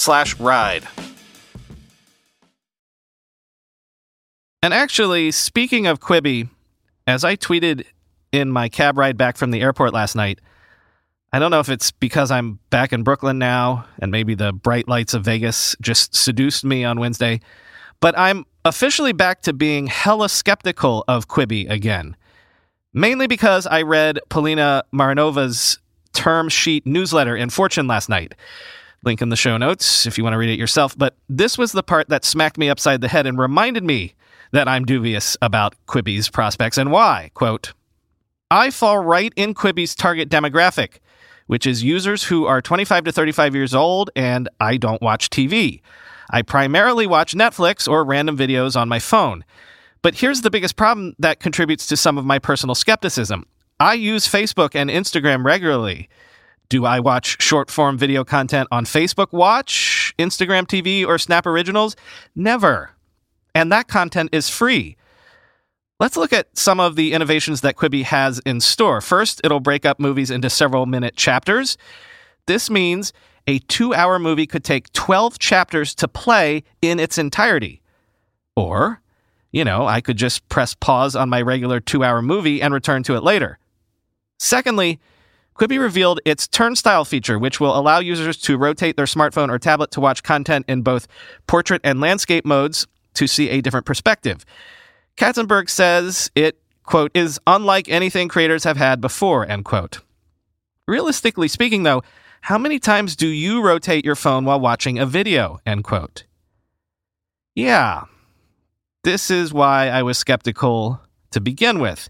slash 0.01 0.39
ride. 0.39 0.87
And 4.63 4.73
actually, 4.73 5.31
speaking 5.31 5.87
of 5.87 5.99
Quibi, 5.99 6.49
as 7.07 7.23
I 7.23 7.35
tweeted 7.35 7.85
in 8.31 8.49
my 8.49 8.69
cab 8.69 8.97
ride 8.97 9.17
back 9.17 9.37
from 9.37 9.51
the 9.51 9.61
airport 9.61 9.93
last 9.93 10.15
night, 10.15 10.39
I 11.33 11.39
don't 11.39 11.51
know 11.51 11.59
if 11.59 11.69
it's 11.69 11.91
because 11.91 12.29
I'm 12.31 12.59
back 12.69 12.91
in 12.93 13.03
Brooklyn 13.03 13.37
now 13.39 13.85
and 13.99 14.11
maybe 14.11 14.35
the 14.35 14.51
bright 14.51 14.87
lights 14.87 15.13
of 15.13 15.23
Vegas 15.23 15.75
just 15.81 16.15
seduced 16.15 16.65
me 16.65 16.83
on 16.83 16.99
Wednesday, 16.99 17.39
but 18.01 18.17
I'm 18.17 18.45
officially 18.65 19.13
back 19.13 19.43
to 19.43 19.53
being 19.53 19.87
hella 19.87 20.29
skeptical 20.29 21.05
of 21.07 21.27
Quibi 21.27 21.69
again. 21.69 22.15
Mainly 22.93 23.27
because 23.27 23.65
I 23.65 23.83
read 23.83 24.19
Polina 24.29 24.83
Marinova's 24.93 25.79
term 26.13 26.49
sheet 26.49 26.85
newsletter 26.85 27.35
in 27.35 27.49
Fortune 27.49 27.87
last 27.87 28.09
night. 28.09 28.33
Link 29.03 29.21
in 29.21 29.29
the 29.29 29.35
show 29.35 29.57
notes 29.57 30.05
if 30.05 30.17
you 30.17 30.23
want 30.23 30.33
to 30.33 30.37
read 30.37 30.51
it 30.51 30.59
yourself. 30.59 30.95
But 30.97 31.15
this 31.27 31.57
was 31.57 31.71
the 31.71 31.81
part 31.81 32.09
that 32.09 32.23
smacked 32.23 32.57
me 32.57 32.69
upside 32.69 33.01
the 33.01 33.07
head 33.07 33.25
and 33.25 33.37
reminded 33.37 33.83
me 33.83 34.13
that 34.51 34.67
I'm 34.67 34.85
dubious 34.85 35.35
about 35.41 35.75
Quibi's 35.87 36.29
prospects 36.29 36.77
and 36.77 36.91
why. 36.91 37.31
Quote, 37.33 37.73
I 38.51 38.69
fall 38.69 38.99
right 38.99 39.33
in 39.35 39.53
Quibi's 39.53 39.95
target 39.95 40.29
demographic, 40.29 40.99
which 41.47 41.65
is 41.65 41.83
users 41.83 42.25
who 42.25 42.45
are 42.45 42.61
25 42.61 43.05
to 43.05 43.11
35 43.11 43.55
years 43.55 43.73
old 43.73 44.11
and 44.15 44.47
I 44.59 44.77
don't 44.77 45.01
watch 45.01 45.29
TV. 45.29 45.81
I 46.29 46.43
primarily 46.43 47.07
watch 47.07 47.33
Netflix 47.33 47.87
or 47.87 48.03
random 48.03 48.37
videos 48.37 48.79
on 48.79 48.87
my 48.87 48.99
phone. 48.99 49.43
But 50.01 50.15
here's 50.15 50.41
the 50.41 50.51
biggest 50.51 50.75
problem 50.75 51.15
that 51.17 51.39
contributes 51.39 51.87
to 51.87 51.97
some 51.97 52.17
of 52.17 52.25
my 52.25 52.39
personal 52.39 52.75
skepticism. 52.75 53.45
I 53.79 53.93
use 53.93 54.27
Facebook 54.27 54.75
and 54.75 54.89
Instagram 54.89 55.43
regularly. 55.43 56.07
Do 56.71 56.85
I 56.85 57.01
watch 57.01 57.43
short 57.43 57.69
form 57.69 57.97
video 57.97 58.23
content 58.23 58.69
on 58.71 58.85
Facebook 58.85 59.33
Watch, 59.33 60.13
Instagram 60.17 60.65
TV, 60.65 61.05
or 61.05 61.17
Snap 61.17 61.45
Originals? 61.45 61.97
Never. 62.33 62.91
And 63.53 63.73
that 63.73 63.89
content 63.89 64.29
is 64.31 64.47
free. 64.47 64.95
Let's 65.99 66.15
look 66.15 66.31
at 66.31 66.57
some 66.57 66.79
of 66.79 66.95
the 66.95 67.11
innovations 67.11 67.59
that 67.59 67.75
Quibi 67.75 68.03
has 68.03 68.39
in 68.45 68.61
store. 68.61 69.01
First, 69.01 69.41
it'll 69.43 69.59
break 69.59 69.85
up 69.85 69.99
movies 69.99 70.31
into 70.31 70.49
several 70.49 70.85
minute 70.85 71.17
chapters. 71.17 71.77
This 72.45 72.69
means 72.69 73.11
a 73.47 73.59
two 73.59 73.93
hour 73.93 74.17
movie 74.17 74.47
could 74.47 74.63
take 74.63 74.93
12 74.93 75.39
chapters 75.39 75.93
to 75.95 76.07
play 76.07 76.63
in 76.81 77.01
its 77.01 77.17
entirety. 77.17 77.81
Or, 78.55 79.01
you 79.51 79.65
know, 79.65 79.87
I 79.87 79.99
could 79.99 80.15
just 80.15 80.47
press 80.47 80.73
pause 80.73 81.17
on 81.17 81.27
my 81.27 81.41
regular 81.41 81.81
two 81.81 82.05
hour 82.05 82.21
movie 82.21 82.61
and 82.61 82.73
return 82.73 83.03
to 83.03 83.17
it 83.17 83.23
later. 83.23 83.59
Secondly, 84.39 85.01
Quibi 85.55 85.79
revealed 85.79 86.19
its 86.25 86.47
turnstile 86.47 87.05
feature, 87.05 87.37
which 87.37 87.59
will 87.59 87.77
allow 87.77 87.99
users 87.99 88.37
to 88.37 88.57
rotate 88.57 88.95
their 88.95 89.05
smartphone 89.05 89.49
or 89.49 89.59
tablet 89.59 89.91
to 89.91 90.01
watch 90.01 90.23
content 90.23 90.65
in 90.67 90.81
both 90.81 91.07
portrait 91.47 91.81
and 91.83 91.99
landscape 91.99 92.45
modes 92.45 92.87
to 93.13 93.27
see 93.27 93.49
a 93.49 93.61
different 93.61 93.85
perspective. 93.85 94.45
Katzenberg 95.17 95.69
says 95.69 96.31
it, 96.35 96.57
quote, 96.83 97.11
is 97.13 97.39
unlike 97.45 97.89
anything 97.89 98.27
creators 98.27 98.63
have 98.63 98.77
had 98.77 99.01
before, 99.01 99.47
end 99.47 99.65
quote. 99.65 99.99
Realistically 100.87 101.47
speaking, 101.47 101.83
though, 101.83 102.01
how 102.41 102.57
many 102.57 102.79
times 102.79 103.15
do 103.15 103.27
you 103.27 103.61
rotate 103.61 104.03
your 104.03 104.15
phone 104.15 104.45
while 104.45 104.59
watching 104.59 104.97
a 104.97 105.05
video, 105.05 105.59
end 105.65 105.83
quote? 105.83 106.23
Yeah, 107.53 108.05
this 109.03 109.29
is 109.29 109.53
why 109.53 109.89
I 109.89 110.01
was 110.03 110.17
skeptical 110.17 111.01
to 111.31 111.39
begin 111.39 111.79
with. 111.79 112.09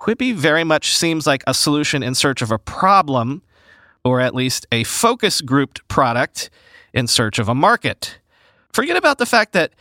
Quibi 0.00 0.34
very 0.34 0.64
much 0.64 0.96
seems 0.96 1.26
like 1.26 1.44
a 1.46 1.52
solution 1.52 2.02
in 2.02 2.14
search 2.14 2.40
of 2.40 2.50
a 2.50 2.58
problem, 2.58 3.42
or 4.02 4.20
at 4.20 4.34
least 4.34 4.66
a 4.72 4.82
focus 4.84 5.42
grouped 5.42 5.86
product 5.88 6.48
in 6.94 7.06
search 7.06 7.38
of 7.38 7.48
a 7.48 7.54
market. 7.54 8.18
Forget 8.72 8.96
about 8.96 9.18
the 9.18 9.26
fact 9.26 9.52
that 9.52 9.72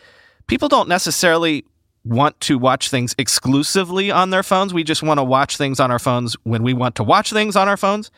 people 0.47 0.67
don't 0.67 0.89
necessarily 0.89 1.63
want 2.03 2.39
to 2.41 2.57
watch 2.57 2.89
things 2.89 3.15
exclusively 3.17 4.11
on 4.11 4.29
their 4.29 4.43
phones. 4.43 4.73
We 4.73 4.83
just 4.83 5.03
want 5.03 5.19
to 5.19 5.23
watch 5.23 5.57
things 5.57 5.79
on 5.79 5.89
our 5.89 5.99
phones 5.99 6.35
when 6.43 6.63
we 6.63 6.73
want 6.73 6.95
to 6.95 7.03
watch 7.03 7.31
things 7.31 7.55
on 7.55 7.69
our 7.69 7.77
phones. 7.77 8.11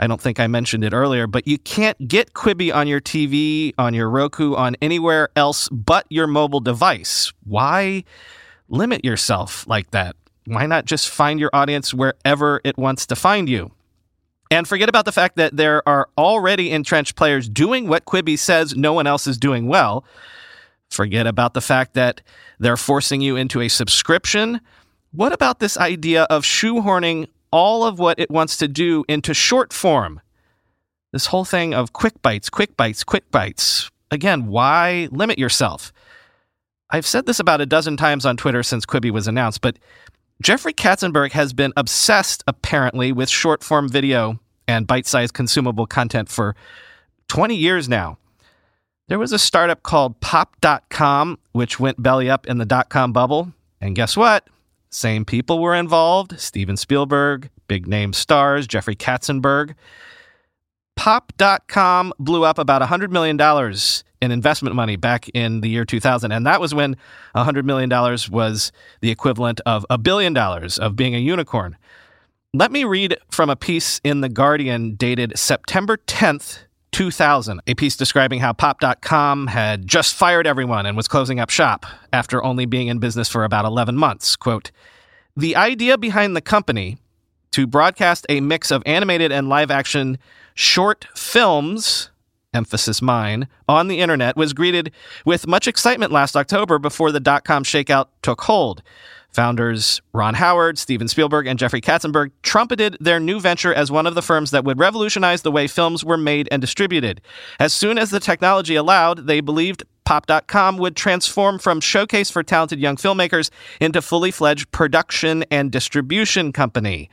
I 0.00 0.06
don't 0.06 0.20
think 0.20 0.38
I 0.38 0.46
mentioned 0.46 0.84
it 0.84 0.92
earlier, 0.92 1.26
but 1.26 1.46
you 1.46 1.58
can't 1.58 2.08
get 2.08 2.32
Quibi 2.32 2.72
on 2.72 2.86
your 2.86 3.00
TV, 3.00 3.74
on 3.78 3.94
your 3.94 4.08
Roku, 4.08 4.54
on 4.54 4.76
anywhere 4.80 5.28
else 5.36 5.68
but 5.70 6.06
your 6.08 6.26
mobile 6.26 6.60
device. 6.60 7.32
Why 7.44 8.04
limit 8.68 9.04
yourself 9.04 9.66
like 9.66 9.90
that? 9.90 10.16
Why 10.48 10.64
not 10.64 10.86
just 10.86 11.10
find 11.10 11.38
your 11.38 11.50
audience 11.52 11.92
wherever 11.92 12.62
it 12.64 12.78
wants 12.78 13.04
to 13.06 13.16
find 13.16 13.50
you? 13.50 13.70
And 14.50 14.66
forget 14.66 14.88
about 14.88 15.04
the 15.04 15.12
fact 15.12 15.36
that 15.36 15.54
there 15.54 15.86
are 15.86 16.08
already 16.16 16.70
entrenched 16.70 17.16
players 17.16 17.50
doing 17.50 17.86
what 17.86 18.06
Quibi 18.06 18.38
says 18.38 18.74
no 18.74 18.94
one 18.94 19.06
else 19.06 19.26
is 19.26 19.36
doing 19.36 19.66
well. 19.66 20.06
Forget 20.90 21.26
about 21.26 21.52
the 21.52 21.60
fact 21.60 21.92
that 21.94 22.22
they're 22.58 22.78
forcing 22.78 23.20
you 23.20 23.36
into 23.36 23.60
a 23.60 23.68
subscription. 23.68 24.62
What 25.12 25.34
about 25.34 25.60
this 25.60 25.76
idea 25.76 26.22
of 26.24 26.44
shoehorning 26.44 27.28
all 27.50 27.84
of 27.84 27.98
what 27.98 28.18
it 28.18 28.30
wants 28.30 28.56
to 28.56 28.68
do 28.68 29.04
into 29.06 29.34
short 29.34 29.74
form? 29.74 30.18
This 31.12 31.26
whole 31.26 31.44
thing 31.44 31.74
of 31.74 31.92
quick 31.92 32.22
bites, 32.22 32.48
quick 32.48 32.74
bites, 32.74 33.04
quick 33.04 33.30
bites. 33.30 33.90
Again, 34.10 34.46
why 34.46 35.08
limit 35.12 35.38
yourself? 35.38 35.92
I've 36.88 37.06
said 37.06 37.26
this 37.26 37.38
about 37.38 37.60
a 37.60 37.66
dozen 37.66 37.98
times 37.98 38.24
on 38.24 38.38
Twitter 38.38 38.62
since 38.62 38.86
Quibi 38.86 39.10
was 39.10 39.28
announced, 39.28 39.60
but 39.60 39.78
Jeffrey 40.42 40.72
Katzenberg 40.72 41.32
has 41.32 41.52
been 41.52 41.72
obsessed, 41.76 42.44
apparently, 42.46 43.10
with 43.10 43.28
short 43.28 43.64
form 43.64 43.88
video 43.88 44.38
and 44.68 44.86
bite 44.86 45.06
sized 45.06 45.34
consumable 45.34 45.86
content 45.86 46.28
for 46.28 46.54
20 47.28 47.56
years 47.56 47.88
now. 47.88 48.18
There 49.08 49.18
was 49.18 49.32
a 49.32 49.38
startup 49.38 49.82
called 49.82 50.20
Pop.com, 50.20 51.38
which 51.52 51.80
went 51.80 52.02
belly 52.02 52.30
up 52.30 52.46
in 52.46 52.58
the 52.58 52.66
dot 52.66 52.88
com 52.88 53.12
bubble. 53.12 53.52
And 53.80 53.96
guess 53.96 54.16
what? 54.16 54.48
Same 54.90 55.24
people 55.24 55.60
were 55.60 55.74
involved 55.74 56.38
Steven 56.38 56.76
Spielberg, 56.76 57.50
big 57.66 57.86
name 57.86 58.12
stars, 58.12 58.66
Jeffrey 58.66 58.96
Katzenberg. 58.96 59.74
Pop.com 60.98 62.12
blew 62.18 62.42
up 62.42 62.58
about 62.58 62.82
$100 62.82 63.10
million 63.10 63.40
in 64.20 64.32
investment 64.32 64.74
money 64.74 64.96
back 64.96 65.28
in 65.28 65.60
the 65.60 65.68
year 65.68 65.84
2000. 65.84 66.32
And 66.32 66.44
that 66.44 66.60
was 66.60 66.74
when 66.74 66.96
$100 67.36 67.64
million 67.64 67.88
was 67.88 68.72
the 69.00 69.12
equivalent 69.12 69.60
of 69.64 69.86
a 69.90 69.96
billion 69.96 70.32
dollars 70.32 70.76
of 70.76 70.96
being 70.96 71.14
a 71.14 71.18
unicorn. 71.18 71.76
Let 72.52 72.72
me 72.72 72.82
read 72.82 73.16
from 73.30 73.48
a 73.48 73.54
piece 73.54 74.00
in 74.02 74.22
The 74.22 74.28
Guardian 74.28 74.96
dated 74.96 75.38
September 75.38 75.98
10th, 75.98 76.58
2000, 76.90 77.60
a 77.68 77.74
piece 77.74 77.94
describing 77.94 78.40
how 78.40 78.52
Pop.com 78.52 79.46
had 79.46 79.86
just 79.86 80.16
fired 80.16 80.48
everyone 80.48 80.84
and 80.84 80.96
was 80.96 81.06
closing 81.06 81.38
up 81.38 81.48
shop 81.48 81.86
after 82.12 82.42
only 82.42 82.66
being 82.66 82.88
in 82.88 82.98
business 82.98 83.28
for 83.28 83.44
about 83.44 83.64
11 83.64 83.96
months. 83.96 84.34
Quote, 84.34 84.72
the 85.36 85.54
idea 85.54 85.96
behind 85.96 86.34
the 86.34 86.40
company 86.40 86.98
to 87.52 87.66
broadcast 87.68 88.26
a 88.28 88.40
mix 88.40 88.70
of 88.70 88.82
animated 88.84 89.32
and 89.32 89.48
live 89.48 89.70
action 89.70 90.18
short 90.58 91.06
films, 91.14 92.10
emphasis 92.52 93.00
mine, 93.00 93.46
on 93.68 93.86
the 93.86 94.00
internet 94.00 94.36
was 94.36 94.52
greeted 94.52 94.90
with 95.24 95.46
much 95.46 95.68
excitement 95.68 96.10
last 96.10 96.36
October 96.36 96.80
before 96.80 97.12
the 97.12 97.20
dot 97.20 97.44
com 97.44 97.62
shakeout 97.62 98.08
took 98.22 98.40
hold. 98.40 98.82
Founders 99.30 100.02
Ron 100.12 100.34
Howard, 100.34 100.76
Steven 100.76 101.06
Spielberg, 101.06 101.46
and 101.46 101.60
Jeffrey 101.60 101.80
Katzenberg 101.80 102.32
trumpeted 102.42 102.96
their 102.98 103.20
new 103.20 103.38
venture 103.38 103.72
as 103.72 103.92
one 103.92 104.06
of 104.06 104.16
the 104.16 104.22
firms 104.22 104.50
that 104.50 104.64
would 104.64 104.80
revolutionize 104.80 105.42
the 105.42 105.52
way 105.52 105.68
films 105.68 106.04
were 106.04 106.16
made 106.16 106.48
and 106.50 106.60
distributed. 106.60 107.20
As 107.60 107.72
soon 107.72 107.96
as 107.96 108.10
the 108.10 108.18
technology 108.18 108.74
allowed, 108.74 109.28
they 109.28 109.40
believed 109.40 109.84
Pop.com 110.04 110.78
would 110.78 110.96
transform 110.96 111.60
from 111.60 111.80
showcase 111.80 112.30
for 112.30 112.42
talented 112.42 112.80
young 112.80 112.96
filmmakers 112.96 113.50
into 113.80 114.02
fully 114.02 114.32
fledged 114.32 114.72
production 114.72 115.44
and 115.52 115.70
distribution 115.70 116.50
company. 116.50 117.10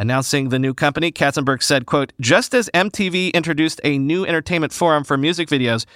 Announcing 0.00 0.50
the 0.50 0.60
new 0.60 0.74
company, 0.74 1.10
Katzenberg 1.10 1.60
said, 1.60 1.84
quote, 1.84 2.12
just 2.20 2.54
as 2.54 2.70
MTV 2.72 3.32
introduced 3.34 3.80
a 3.82 3.98
new 3.98 4.24
entertainment 4.24 4.72
forum 4.72 5.02
for 5.02 5.16
music 5.16 5.48
videos, 5.48 5.86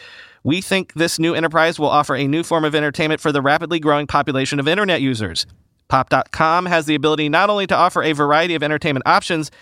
we 0.42 0.60
think 0.60 0.94
this 0.94 1.20
new 1.20 1.34
enterprise 1.34 1.78
will 1.78 1.88
offer 1.88 2.16
a 2.16 2.26
new 2.26 2.42
form 2.42 2.64
of 2.64 2.74
entertainment 2.74 3.20
for 3.20 3.30
the 3.30 3.40
rapidly 3.40 3.78
growing 3.78 4.08
population 4.08 4.58
of 4.58 4.66
internet 4.66 5.00
users. 5.00 5.46
Pop.com 5.86 6.66
has 6.66 6.86
the 6.86 6.96
ability 6.96 7.28
not 7.28 7.48
only 7.48 7.64
to 7.68 7.76
offer 7.76 8.02
a 8.02 8.12
variety 8.12 8.56
of 8.56 8.62
entertainment 8.64 9.06
options, 9.06 9.52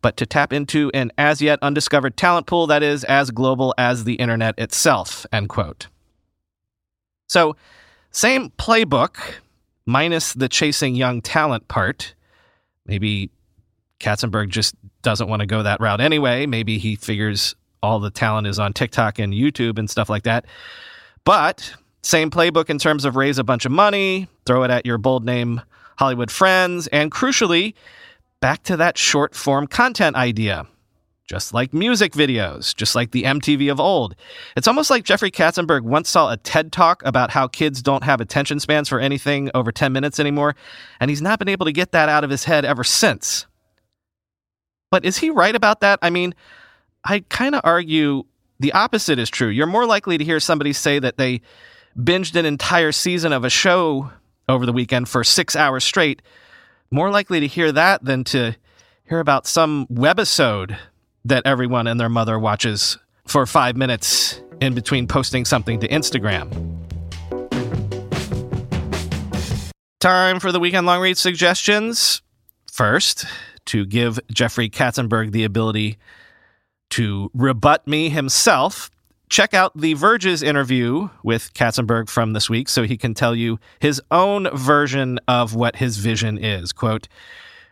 but 0.00 0.16
to 0.16 0.26
tap 0.26 0.52
into 0.52 0.92
an 0.94 1.10
as 1.18 1.42
yet 1.42 1.58
undiscovered 1.60 2.16
talent 2.16 2.46
pool 2.46 2.68
that 2.68 2.84
is 2.84 3.02
as 3.02 3.32
global 3.32 3.74
as 3.78 4.04
the 4.04 4.14
internet 4.14 4.56
itself, 4.58 5.26
end 5.32 5.48
quote. 5.48 5.88
So, 7.26 7.56
same 8.12 8.50
playbook, 8.50 9.16
minus 9.86 10.34
the 10.34 10.48
chasing 10.48 10.94
young 10.94 11.20
talent 11.20 11.66
part. 11.66 12.14
Maybe 12.86 13.30
Katzenberg 14.00 14.48
just 14.48 14.74
doesn't 15.02 15.28
want 15.28 15.40
to 15.40 15.46
go 15.46 15.62
that 15.62 15.80
route 15.80 16.00
anyway. 16.00 16.46
Maybe 16.46 16.78
he 16.78 16.96
figures 16.96 17.54
all 17.82 18.00
the 18.00 18.10
talent 18.10 18.46
is 18.46 18.58
on 18.58 18.72
TikTok 18.72 19.18
and 19.18 19.32
YouTube 19.32 19.78
and 19.78 19.88
stuff 19.88 20.08
like 20.08 20.24
that. 20.24 20.46
But 21.24 21.74
same 22.02 22.30
playbook 22.30 22.70
in 22.70 22.78
terms 22.78 23.04
of 23.04 23.16
raise 23.16 23.38
a 23.38 23.44
bunch 23.44 23.64
of 23.64 23.72
money, 23.72 24.28
throw 24.46 24.62
it 24.62 24.70
at 24.70 24.86
your 24.86 24.98
bold 24.98 25.24
name 25.24 25.62
Hollywood 25.98 26.30
friends, 26.30 26.86
and 26.88 27.10
crucially, 27.10 27.74
back 28.40 28.62
to 28.64 28.76
that 28.76 28.96
short 28.96 29.34
form 29.34 29.66
content 29.66 30.16
idea. 30.16 30.66
Just 31.28 31.52
like 31.52 31.74
music 31.74 32.12
videos, 32.12 32.74
just 32.74 32.94
like 32.94 33.10
the 33.10 33.24
MTV 33.24 33.70
of 33.70 33.78
old. 33.78 34.14
It's 34.56 34.66
almost 34.66 34.88
like 34.88 35.04
Jeffrey 35.04 35.30
Katzenberg 35.30 35.82
once 35.82 36.08
saw 36.08 36.32
a 36.32 36.38
TED 36.38 36.72
talk 36.72 37.02
about 37.04 37.30
how 37.30 37.46
kids 37.46 37.82
don't 37.82 38.04
have 38.04 38.22
attention 38.22 38.60
spans 38.60 38.88
for 38.88 38.98
anything 38.98 39.50
over 39.54 39.70
10 39.70 39.92
minutes 39.92 40.18
anymore, 40.18 40.54
and 41.00 41.10
he's 41.10 41.20
not 41.20 41.38
been 41.38 41.48
able 41.48 41.66
to 41.66 41.72
get 41.72 41.92
that 41.92 42.08
out 42.08 42.24
of 42.24 42.30
his 42.30 42.44
head 42.44 42.64
ever 42.64 42.82
since. 42.82 43.46
But 44.90 45.04
is 45.04 45.18
he 45.18 45.30
right 45.30 45.54
about 45.54 45.80
that? 45.80 45.98
I 46.02 46.10
mean, 46.10 46.34
I 47.04 47.20
kind 47.28 47.54
of 47.54 47.60
argue 47.64 48.24
the 48.60 48.72
opposite 48.72 49.18
is 49.18 49.30
true. 49.30 49.48
You're 49.48 49.66
more 49.66 49.86
likely 49.86 50.18
to 50.18 50.24
hear 50.24 50.40
somebody 50.40 50.72
say 50.72 50.98
that 50.98 51.16
they 51.16 51.42
binged 51.96 52.36
an 52.36 52.44
entire 52.44 52.92
season 52.92 53.32
of 53.32 53.44
a 53.44 53.50
show 53.50 54.10
over 54.48 54.66
the 54.66 54.72
weekend 54.72 55.08
for 55.08 55.22
six 55.24 55.54
hours 55.54 55.84
straight. 55.84 56.22
More 56.90 57.10
likely 57.10 57.40
to 57.40 57.46
hear 57.46 57.70
that 57.72 58.04
than 58.04 58.24
to 58.24 58.56
hear 59.08 59.20
about 59.20 59.46
some 59.46 59.86
webisode 59.88 60.76
that 61.24 61.42
everyone 61.44 61.86
and 61.86 62.00
their 62.00 62.08
mother 62.08 62.38
watches 62.38 62.98
for 63.26 63.44
five 63.46 63.76
minutes 63.76 64.40
in 64.60 64.74
between 64.74 65.06
posting 65.06 65.44
something 65.44 65.80
to 65.80 65.88
Instagram. 65.88 66.78
Time 70.00 70.40
for 70.40 70.52
the 70.52 70.60
weekend 70.60 70.86
long 70.86 71.00
read 71.00 71.18
suggestions. 71.18 72.22
First, 72.72 73.26
to 73.68 73.86
give 73.86 74.18
Jeffrey 74.30 74.68
Katzenberg 74.68 75.32
the 75.32 75.44
ability 75.44 75.98
to 76.90 77.30
rebut 77.34 77.86
me 77.86 78.08
himself, 78.08 78.90
check 79.28 79.54
out 79.54 79.72
The 79.76 79.94
Verge's 79.94 80.42
interview 80.42 81.08
with 81.22 81.52
Katzenberg 81.54 82.08
from 82.08 82.32
this 82.32 82.48
week 82.48 82.68
so 82.68 82.82
he 82.82 82.96
can 82.96 83.14
tell 83.14 83.34
you 83.34 83.58
his 83.80 84.00
own 84.10 84.48
version 84.56 85.18
of 85.28 85.54
what 85.54 85.76
his 85.76 85.98
vision 85.98 86.38
is. 86.38 86.72
Quote, 86.72 87.08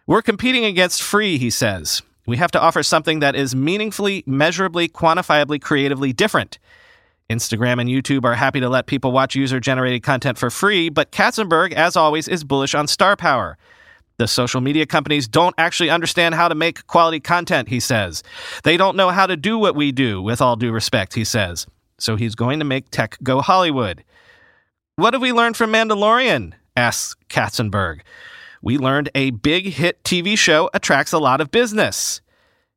We're 0.07 0.23
competing 0.23 0.65
against 0.65 1.03
free, 1.03 1.39
he 1.39 1.51
says. 1.51 2.03
We 2.27 2.37
have 2.37 2.51
to 2.53 2.61
offer 2.61 2.83
something 2.83 3.21
that 3.21 3.37
is 3.37 3.55
meaningfully, 3.55 4.25
measurably, 4.27 4.89
quantifiably, 4.89 5.61
creatively 5.61 6.13
different. 6.13 6.59
Instagram 7.31 7.81
and 7.81 7.89
YouTube 7.89 8.25
are 8.25 8.35
happy 8.35 8.61
to 8.61 8.69
let 8.69 8.87
people 8.87 9.13
watch 9.13 9.35
user 9.35 9.61
generated 9.61 10.03
content 10.03 10.39
for 10.39 10.51
free, 10.51 10.89
but 10.89 11.11
Katzenberg, 11.11 11.73
as 11.73 11.97
always, 11.97 12.29
is 12.29 12.45
bullish 12.45 12.75
on 12.75 12.87
star 12.87 13.17
power. 13.17 13.57
The 14.19 14.27
social 14.27 14.61
media 14.61 14.87
companies 14.87 15.29
don't 15.29 15.55
actually 15.59 15.91
understand 15.91 16.35
how 16.35 16.49
to 16.49 16.55
make 16.55 16.87
quality 16.87 17.21
content, 17.21 17.69
he 17.69 17.81
says. 17.81 18.23
They 18.65 18.77
don't 18.77 18.97
know 18.97 19.11
how 19.11 19.27
to 19.27 19.37
do 19.37 19.59
what 19.59 19.77
we 19.77 19.93
do, 19.93 20.23
with 20.23 20.41
all 20.41 20.57
due 20.57 20.73
respect, 20.73 21.15
he 21.15 21.25
says. 21.25 21.67
So 21.99 22.17
he's 22.17 22.35
going 22.35 22.59
to 22.59 22.65
make 22.65 22.91
tech 22.91 23.19
go 23.23 23.41
Hollywood. 23.41 24.03
What 24.97 25.13
have 25.13 25.23
we 25.23 25.33
learned 25.33 25.57
from 25.57 25.73
Mandalorian? 25.73 26.55
asks 26.77 27.17
Katzenberg. 27.29 28.01
We 28.63 28.79
learned 28.79 29.11
a 29.15 29.31
big 29.31 29.67
hit 29.67 30.03
TV 30.03 30.37
show 30.37 30.71
attracts 30.73 31.13
a 31.13 31.19
lot 31.19 31.41
of 31.41 31.51
business. 31.51 32.21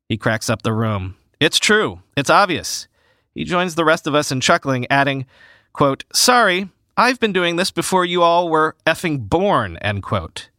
He 0.08 0.16
cracks 0.16 0.50
up 0.50 0.62
the 0.62 0.72
room. 0.72 1.16
It's 1.40 1.58
true. 1.58 2.00
It's 2.16 2.30
obvious. 2.30 2.86
He 3.34 3.44
joins 3.44 3.74
the 3.74 3.84
rest 3.84 4.06
of 4.06 4.14
us 4.14 4.30
in 4.30 4.40
chuckling, 4.40 4.86
adding, 4.90 5.26
quote, 5.72 6.04
Sorry, 6.12 6.68
I've 6.96 7.20
been 7.20 7.32
doing 7.32 7.56
this 7.56 7.70
before 7.70 8.04
you 8.04 8.22
all 8.22 8.48
were 8.50 8.76
effing 8.86 9.28
born, 9.28 9.78
end 9.78 10.02
quote. 10.02 10.50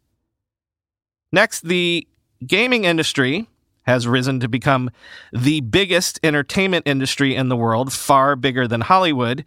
Next, 1.31 1.61
the 1.61 2.07
gaming 2.45 2.83
industry 2.83 3.47
has 3.83 4.07
risen 4.07 4.39
to 4.39 4.47
become 4.47 4.91
the 5.33 5.61
biggest 5.61 6.19
entertainment 6.23 6.87
industry 6.87 7.35
in 7.35 7.49
the 7.49 7.57
world, 7.57 7.91
far 7.91 8.35
bigger 8.35 8.67
than 8.67 8.81
Hollywood. 8.81 9.43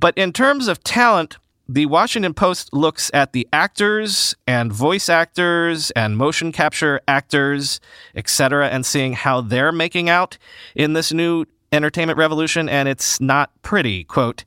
But 0.00 0.16
in 0.16 0.32
terms 0.32 0.68
of 0.68 0.82
talent, 0.82 1.36
the 1.68 1.86
Washington 1.86 2.34
Post 2.34 2.72
looks 2.72 3.10
at 3.14 3.32
the 3.32 3.48
actors 3.52 4.34
and 4.46 4.72
voice 4.72 5.08
actors 5.08 5.90
and 5.92 6.16
motion 6.16 6.52
capture 6.52 7.00
actors, 7.08 7.80
etc., 8.14 8.68
and 8.68 8.84
seeing 8.84 9.14
how 9.14 9.40
they're 9.40 9.72
making 9.72 10.08
out 10.08 10.36
in 10.74 10.92
this 10.92 11.12
new 11.12 11.46
entertainment 11.72 12.18
revolution, 12.18 12.68
and 12.68 12.88
it's 12.88 13.20
not 13.20 13.50
pretty. 13.62 14.04
Quote, 14.04 14.44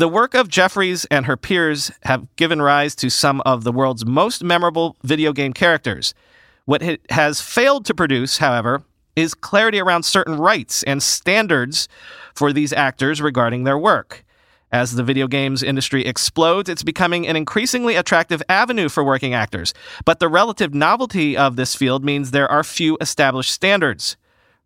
the 0.00 0.08
work 0.08 0.32
of 0.32 0.48
Jeffries 0.48 1.04
and 1.10 1.26
her 1.26 1.36
peers 1.36 1.92
have 2.04 2.34
given 2.36 2.62
rise 2.62 2.94
to 2.94 3.10
some 3.10 3.42
of 3.42 3.64
the 3.64 3.72
world's 3.72 4.06
most 4.06 4.42
memorable 4.42 4.96
video 5.02 5.30
game 5.34 5.52
characters. 5.52 6.14
What 6.64 6.80
it 6.80 7.02
has 7.10 7.42
failed 7.42 7.84
to 7.84 7.94
produce, 7.94 8.38
however, 8.38 8.82
is 9.14 9.34
clarity 9.34 9.78
around 9.78 10.04
certain 10.04 10.38
rights 10.38 10.82
and 10.84 11.02
standards 11.02 11.86
for 12.34 12.50
these 12.50 12.72
actors 12.72 13.20
regarding 13.20 13.64
their 13.64 13.76
work. 13.76 14.24
As 14.72 14.94
the 14.94 15.02
video 15.02 15.26
games 15.26 15.62
industry 15.62 16.06
explodes, 16.06 16.70
it's 16.70 16.82
becoming 16.82 17.26
an 17.26 17.36
increasingly 17.36 17.96
attractive 17.96 18.42
avenue 18.48 18.88
for 18.88 19.04
working 19.04 19.34
actors. 19.34 19.74
But 20.06 20.18
the 20.18 20.28
relative 20.28 20.72
novelty 20.72 21.36
of 21.36 21.56
this 21.56 21.74
field 21.74 22.06
means 22.06 22.30
there 22.30 22.50
are 22.50 22.64
few 22.64 22.96
established 23.02 23.52
standards. 23.52 24.16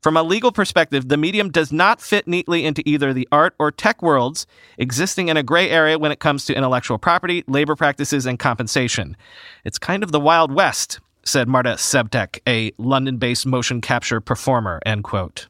From 0.04 0.18
a 0.18 0.22
legal 0.22 0.52
perspective, 0.52 1.08
the 1.08 1.16
medium 1.16 1.50
does 1.50 1.72
not 1.72 1.98
fit 1.98 2.28
neatly 2.28 2.66
into 2.66 2.82
either 2.84 3.14
the 3.14 3.26
art 3.32 3.54
or 3.58 3.72
tech 3.72 4.02
worlds, 4.02 4.46
existing 4.76 5.28
in 5.28 5.38
a 5.38 5.42
gray 5.42 5.70
area 5.70 5.98
when 5.98 6.12
it 6.12 6.20
comes 6.20 6.44
to 6.44 6.54
intellectual 6.54 6.98
property, 6.98 7.42
labor 7.46 7.74
practices, 7.74 8.26
and 8.26 8.38
compensation. 8.38 9.16
It's 9.64 9.78
kind 9.78 10.02
of 10.02 10.12
the 10.12 10.20
Wild 10.20 10.52
West, 10.52 11.00
said 11.24 11.48
Marta 11.48 11.76
Sebtek, 11.76 12.40
a 12.46 12.72
London 12.76 13.16
based 13.16 13.46
motion 13.46 13.80
capture 13.80 14.20
performer. 14.20 14.78
End 14.84 15.04
quote. 15.04 15.48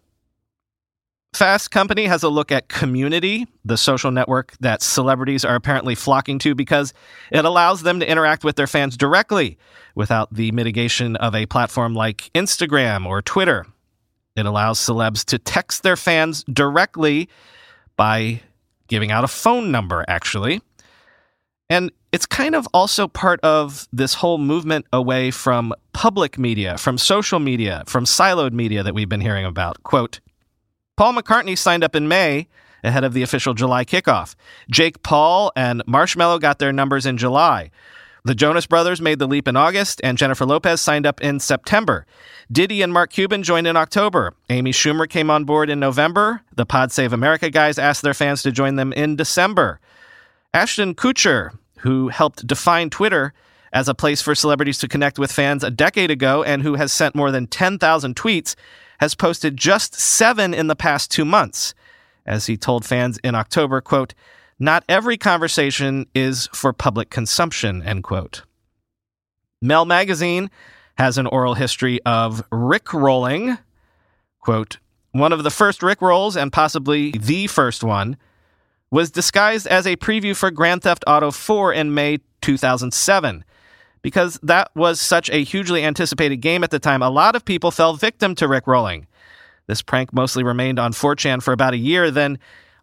Fast 1.34 1.72
Company 1.72 2.06
has 2.06 2.22
a 2.22 2.28
look 2.28 2.52
at 2.52 2.68
Community, 2.68 3.48
the 3.64 3.76
social 3.76 4.12
network 4.12 4.54
that 4.60 4.82
celebrities 4.82 5.44
are 5.44 5.56
apparently 5.56 5.96
flocking 5.96 6.38
to 6.38 6.54
because 6.54 6.94
it 7.32 7.44
allows 7.44 7.82
them 7.82 7.98
to 7.98 8.08
interact 8.08 8.44
with 8.44 8.54
their 8.54 8.68
fans 8.68 8.96
directly 8.96 9.58
without 9.96 10.32
the 10.32 10.52
mitigation 10.52 11.16
of 11.16 11.34
a 11.34 11.46
platform 11.46 11.92
like 11.92 12.30
Instagram 12.36 13.04
or 13.04 13.20
Twitter. 13.20 13.66
It 14.36 14.46
allows 14.46 14.78
celebs 14.78 15.24
to 15.26 15.38
text 15.38 15.82
their 15.82 15.96
fans 15.96 16.44
directly 16.44 17.28
by 17.96 18.40
giving 18.88 19.10
out 19.10 19.24
a 19.24 19.28
phone 19.28 19.70
number, 19.70 20.04
actually. 20.08 20.60
And 21.70 21.92
it's 22.12 22.26
kind 22.26 22.54
of 22.54 22.68
also 22.74 23.08
part 23.08 23.40
of 23.40 23.88
this 23.92 24.14
whole 24.14 24.38
movement 24.38 24.86
away 24.92 25.30
from 25.30 25.72
public 25.92 26.38
media, 26.38 26.76
from 26.78 26.98
social 26.98 27.38
media, 27.38 27.84
from 27.86 28.04
siloed 28.04 28.52
media 28.52 28.82
that 28.82 28.94
we've 28.94 29.08
been 29.08 29.20
hearing 29.20 29.44
about. 29.44 29.82
Quote 29.82 30.20
Paul 30.96 31.14
McCartney 31.14 31.56
signed 31.58 31.82
up 31.82 31.96
in 31.96 32.06
May 32.06 32.46
ahead 32.84 33.02
of 33.02 33.14
the 33.14 33.22
official 33.22 33.54
July 33.54 33.84
kickoff. 33.84 34.34
Jake 34.70 35.02
Paul 35.02 35.50
and 35.56 35.82
Marshmello 35.86 36.40
got 36.40 36.58
their 36.58 36.72
numbers 36.72 37.06
in 37.06 37.16
July. 37.16 37.70
The 38.26 38.34
Jonas 38.34 38.64
Brothers 38.64 39.02
made 39.02 39.18
the 39.18 39.26
leap 39.26 39.46
in 39.46 39.54
August, 39.54 40.00
and 40.02 40.16
Jennifer 40.16 40.46
Lopez 40.46 40.80
signed 40.80 41.04
up 41.04 41.20
in 41.20 41.40
September. 41.40 42.06
Diddy 42.50 42.80
and 42.80 42.90
Mark 42.90 43.12
Cuban 43.12 43.42
joined 43.42 43.66
in 43.66 43.76
October. 43.76 44.32
Amy 44.48 44.72
Schumer 44.72 45.06
came 45.06 45.28
on 45.28 45.44
board 45.44 45.68
in 45.68 45.78
November. 45.78 46.40
The 46.56 46.64
Pod 46.64 46.90
Save 46.90 47.12
America 47.12 47.50
guys 47.50 47.78
asked 47.78 48.00
their 48.00 48.14
fans 48.14 48.42
to 48.42 48.50
join 48.50 48.76
them 48.76 48.94
in 48.94 49.14
December. 49.16 49.78
Ashton 50.54 50.94
Kutcher, 50.94 51.50
who 51.80 52.08
helped 52.08 52.46
define 52.46 52.88
Twitter 52.88 53.34
as 53.74 53.90
a 53.90 53.94
place 53.94 54.22
for 54.22 54.34
celebrities 54.34 54.78
to 54.78 54.88
connect 54.88 55.18
with 55.18 55.30
fans 55.30 55.62
a 55.62 55.70
decade 55.70 56.10
ago 56.10 56.42
and 56.42 56.62
who 56.62 56.76
has 56.76 56.92
sent 56.92 57.14
more 57.14 57.30
than 57.30 57.46
10,000 57.46 58.16
tweets, 58.16 58.54
has 59.00 59.14
posted 59.14 59.58
just 59.58 59.96
seven 59.96 60.54
in 60.54 60.68
the 60.68 60.76
past 60.76 61.10
two 61.10 61.26
months. 61.26 61.74
As 62.24 62.46
he 62.46 62.56
told 62.56 62.86
fans 62.86 63.18
in 63.18 63.34
October, 63.34 63.82
quote, 63.82 64.14
not 64.64 64.84
every 64.88 65.16
conversation 65.16 66.06
is 66.14 66.48
for 66.52 66.72
public 66.72 67.10
consumption, 67.10 67.82
end 67.82 68.02
quote. 68.02 68.42
Mel 69.60 69.84
Magazine 69.84 70.50
has 70.96 71.18
an 71.18 71.26
oral 71.26 71.54
history 71.54 72.00
of 72.04 72.48
Rickrolling. 72.50 73.58
Quote, 74.40 74.78
one 75.12 75.32
of 75.32 75.42
the 75.42 75.50
first 75.50 75.80
Rickrolls, 75.80 76.40
and 76.40 76.52
possibly 76.52 77.12
the 77.12 77.46
first 77.46 77.84
one, 77.84 78.16
was 78.90 79.10
disguised 79.10 79.66
as 79.66 79.86
a 79.86 79.96
preview 79.96 80.36
for 80.36 80.50
Grand 80.50 80.82
Theft 80.82 81.04
Auto 81.06 81.30
4 81.30 81.72
in 81.72 81.94
May 81.94 82.18
2007. 82.42 83.44
Because 84.02 84.38
that 84.42 84.70
was 84.74 85.00
such 85.00 85.30
a 85.30 85.44
hugely 85.44 85.82
anticipated 85.82 86.36
game 86.38 86.62
at 86.62 86.70
the 86.70 86.78
time, 86.78 87.02
a 87.02 87.08
lot 87.08 87.34
of 87.34 87.44
people 87.44 87.70
fell 87.70 87.94
victim 87.94 88.34
to 88.34 88.46
Rick 88.46 88.66
rolling. 88.66 89.06
This 89.66 89.82
prank 89.82 90.12
mostly 90.12 90.44
remained 90.44 90.78
on 90.78 90.92
4chan 90.92 91.42
for 91.42 91.52
about 91.52 91.72
a 91.72 91.78
year. 91.78 92.10
Then, 92.10 92.38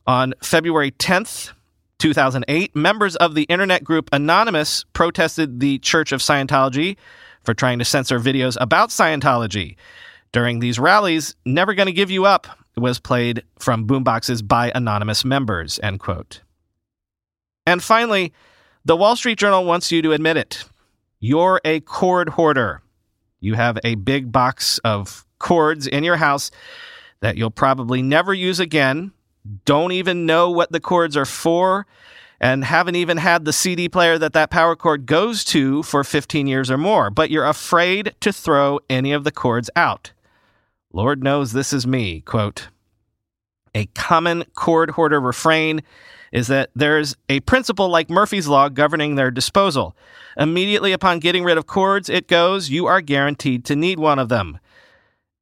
on 0.07 0.33
February 0.41 0.91
10th, 0.91 1.51
2008, 2.01 2.75
members 2.75 3.15
of 3.17 3.35
the 3.35 3.43
internet 3.43 3.83
group 3.83 4.09
Anonymous 4.11 4.85
protested 4.91 5.59
the 5.59 5.77
Church 5.77 6.11
of 6.11 6.19
Scientology 6.19 6.97
for 7.43 7.53
trying 7.53 7.77
to 7.77 7.85
censor 7.85 8.19
videos 8.19 8.57
about 8.59 8.89
Scientology. 8.89 9.75
During 10.31 10.59
these 10.59 10.79
rallies, 10.79 11.35
Never 11.45 11.75
Gonna 11.75 11.91
Give 11.91 12.09
You 12.09 12.25
Up 12.25 12.47
was 12.75 12.99
played 12.99 13.43
from 13.59 13.85
boomboxes 13.85 14.47
by 14.47 14.71
anonymous 14.73 15.23
members, 15.23 15.79
end 15.83 15.99
quote. 15.99 16.41
And 17.67 17.83
finally, 17.83 18.33
the 18.83 18.95
Wall 18.95 19.15
Street 19.15 19.37
Journal 19.37 19.63
wants 19.63 19.91
you 19.91 20.01
to 20.01 20.13
admit 20.13 20.37
it. 20.37 20.63
You're 21.19 21.61
a 21.63 21.81
cord 21.81 22.29
hoarder. 22.29 22.81
You 23.41 23.53
have 23.53 23.77
a 23.83 23.93
big 23.93 24.31
box 24.31 24.79
of 24.79 25.23
cords 25.37 25.85
in 25.85 26.03
your 26.03 26.17
house 26.17 26.49
that 27.19 27.37
you'll 27.37 27.51
probably 27.51 28.01
never 28.01 28.33
use 28.33 28.59
again, 28.59 29.11
don't 29.65 29.91
even 29.91 30.25
know 30.25 30.49
what 30.49 30.71
the 30.71 30.79
cords 30.79 31.17
are 31.17 31.25
for, 31.25 31.85
and 32.39 32.65
haven't 32.65 32.95
even 32.95 33.17
had 33.17 33.45
the 33.45 33.53
CD 33.53 33.87
player 33.87 34.17
that 34.17 34.33
that 34.33 34.49
power 34.49 34.75
cord 34.75 35.05
goes 35.05 35.43
to 35.45 35.83
for 35.83 36.03
15 36.03 36.47
years 36.47 36.71
or 36.71 36.77
more, 36.77 37.09
but 37.09 37.29
you're 37.29 37.45
afraid 37.45 38.15
to 38.19 38.33
throw 38.33 38.79
any 38.89 39.11
of 39.11 39.23
the 39.23 39.31
cords 39.31 39.69
out. 39.75 40.11
Lord 40.91 41.23
knows 41.23 41.53
this 41.53 41.71
is 41.71 41.85
me. 41.85 42.21
Quote 42.21 42.69
A 43.75 43.85
common 43.87 44.43
cord 44.55 44.91
hoarder 44.91 45.21
refrain 45.21 45.81
is 46.31 46.47
that 46.47 46.69
there's 46.75 47.15
a 47.29 47.41
principle 47.41 47.89
like 47.89 48.09
Murphy's 48.09 48.47
Law 48.47 48.69
governing 48.69 49.15
their 49.15 49.31
disposal. 49.31 49.95
Immediately 50.37 50.93
upon 50.93 51.19
getting 51.19 51.43
rid 51.43 51.57
of 51.57 51.67
cords, 51.67 52.09
it 52.09 52.27
goes, 52.27 52.69
you 52.69 52.87
are 52.87 53.01
guaranteed 53.01 53.65
to 53.65 53.75
need 53.75 53.99
one 53.99 54.17
of 54.17 54.29
them. 54.29 54.59